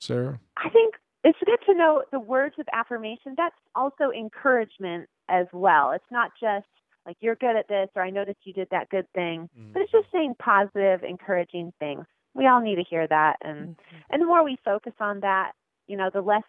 [0.00, 0.40] Sarah.
[0.56, 0.94] I think
[1.24, 3.34] it's good to know the words of affirmation.
[3.36, 5.92] That's also encouragement as well.
[5.92, 6.66] It's not just
[7.06, 9.92] like you're good at this or I noticed you did that good thing, but it's
[9.92, 12.04] just saying positive, encouraging things.
[12.34, 14.02] we all need to hear that, and Mhm.
[14.08, 15.52] and the more we focus on that,
[15.86, 16.44] you know, the less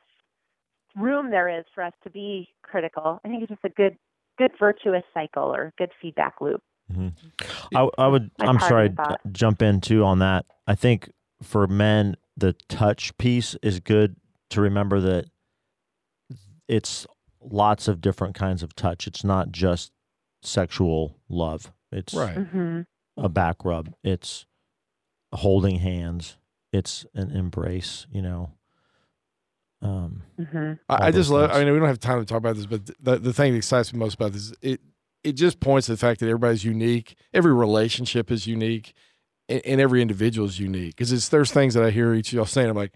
[0.95, 3.19] room there is for us to be critical.
[3.25, 3.97] I think it's just a good
[4.37, 6.61] good virtuous cycle or good feedback loop.
[7.75, 8.29] I, I would.
[8.39, 8.89] My I'm sorry.
[8.89, 9.21] parting thought.
[9.31, 10.45] Jump in too on that.
[10.67, 11.09] I think
[11.41, 14.15] for men, the touch piece is good
[14.51, 15.25] to remember that
[16.67, 17.05] it's
[17.41, 19.07] lots of different kinds of touch.
[19.07, 19.91] It's not just
[20.41, 21.71] sexual love.
[21.91, 22.37] It's Right.
[22.37, 22.81] hmm
[23.15, 23.93] a back rub.
[24.03, 24.45] It's
[25.33, 26.37] holding hands.
[26.71, 28.07] It's an embrace.
[28.11, 28.51] You know.
[29.83, 31.51] Um, hmm I, I just those love.
[31.51, 33.57] I mean, we don't have time to talk about this, but the the thing that
[33.57, 34.81] excites me most about this is it
[35.23, 37.15] it just points to the fact that everybody's unique.
[37.33, 38.93] Every relationship is unique,
[39.49, 40.95] and, and every individual is unique.
[40.95, 42.69] Because it's there's things that I hear each of y'all saying.
[42.69, 42.93] I'm like,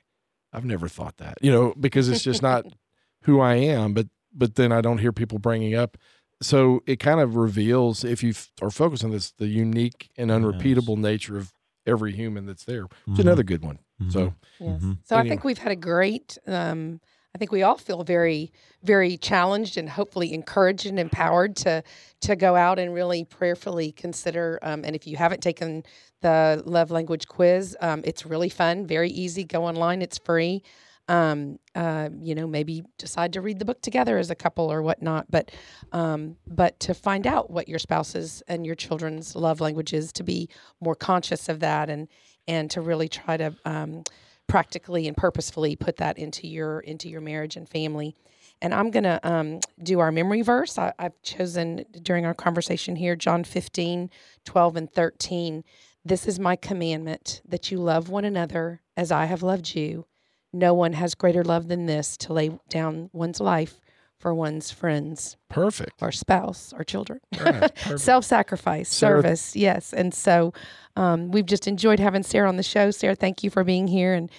[0.54, 2.66] I've never thought that, you know, because it's just not
[3.24, 3.94] who I am.
[3.94, 5.98] But but then I don't hear people bringing up.
[6.42, 10.30] So it kind of reveals if you f- are focused on this, the unique and
[10.32, 11.52] unrepeatable nature of
[11.88, 12.86] every human that's there.
[13.08, 13.80] It's is mhm, another good one.
[14.02, 14.12] Mhm.
[14.12, 14.82] So Yes.
[14.82, 14.98] Mhm.
[15.04, 16.38] So I think we've had a great.
[16.48, 17.00] Um,
[17.36, 21.84] I think we all feel very, very challenged and hopefully encouraged and empowered to
[22.22, 24.60] to go out and really prayerfully consider.
[24.64, 25.84] Um, and if you haven't taken
[26.22, 29.44] the love language quiz, um, it's really fun, very easy.
[29.44, 30.64] Go online; it's free.
[31.10, 34.82] Um, uh, you know, maybe decide to read the book together as a couple or
[34.82, 35.28] whatnot.
[35.30, 35.52] But
[35.92, 40.24] um, but to find out what your spouse's and your children's love language is, to
[40.24, 40.50] be
[40.82, 42.08] more conscious of that and
[42.48, 44.04] and to really try to um,
[44.48, 48.16] practically and purposefully put that into your into your marriage and family.
[48.62, 50.80] And I'm going to um, do our memory verse.
[50.80, 54.10] I, I've chosen during our conversation here John 15,
[54.46, 55.64] 12, and 13.
[56.04, 60.08] This is my commandment that you love one another as I have loved you.
[60.54, 63.80] No one has greater love than this to lay down one's life
[64.20, 66.02] for one's friends perfect.
[66.02, 67.20] or spouse or children.
[67.40, 67.72] Right.
[68.00, 69.94] Self sacrifice, Sarah- service, yes.
[69.94, 70.54] And so
[70.96, 72.92] um, we've just enjoyed having Sarah on the show.
[72.92, 74.14] Sarah, thank you for being here.
[74.14, 74.32] And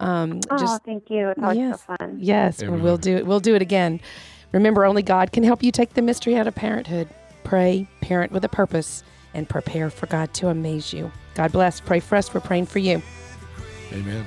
[0.00, 1.30] um, Oh, just thank you.
[1.30, 1.80] It's always yes.
[1.86, 2.16] so fun.
[2.20, 2.82] yes, Amen.
[2.82, 3.26] we'll do it.
[3.26, 4.00] We'll do it again.
[4.52, 7.08] Remember, only God can help you take the mystery out of parenthood.
[7.44, 9.02] Pray, parent with a purpose,
[9.32, 11.10] and prepare for God to amaze you.
[11.34, 11.80] God bless.
[11.80, 12.32] Pray for us.
[12.34, 13.00] We're praying for you.
[13.92, 14.26] Amen.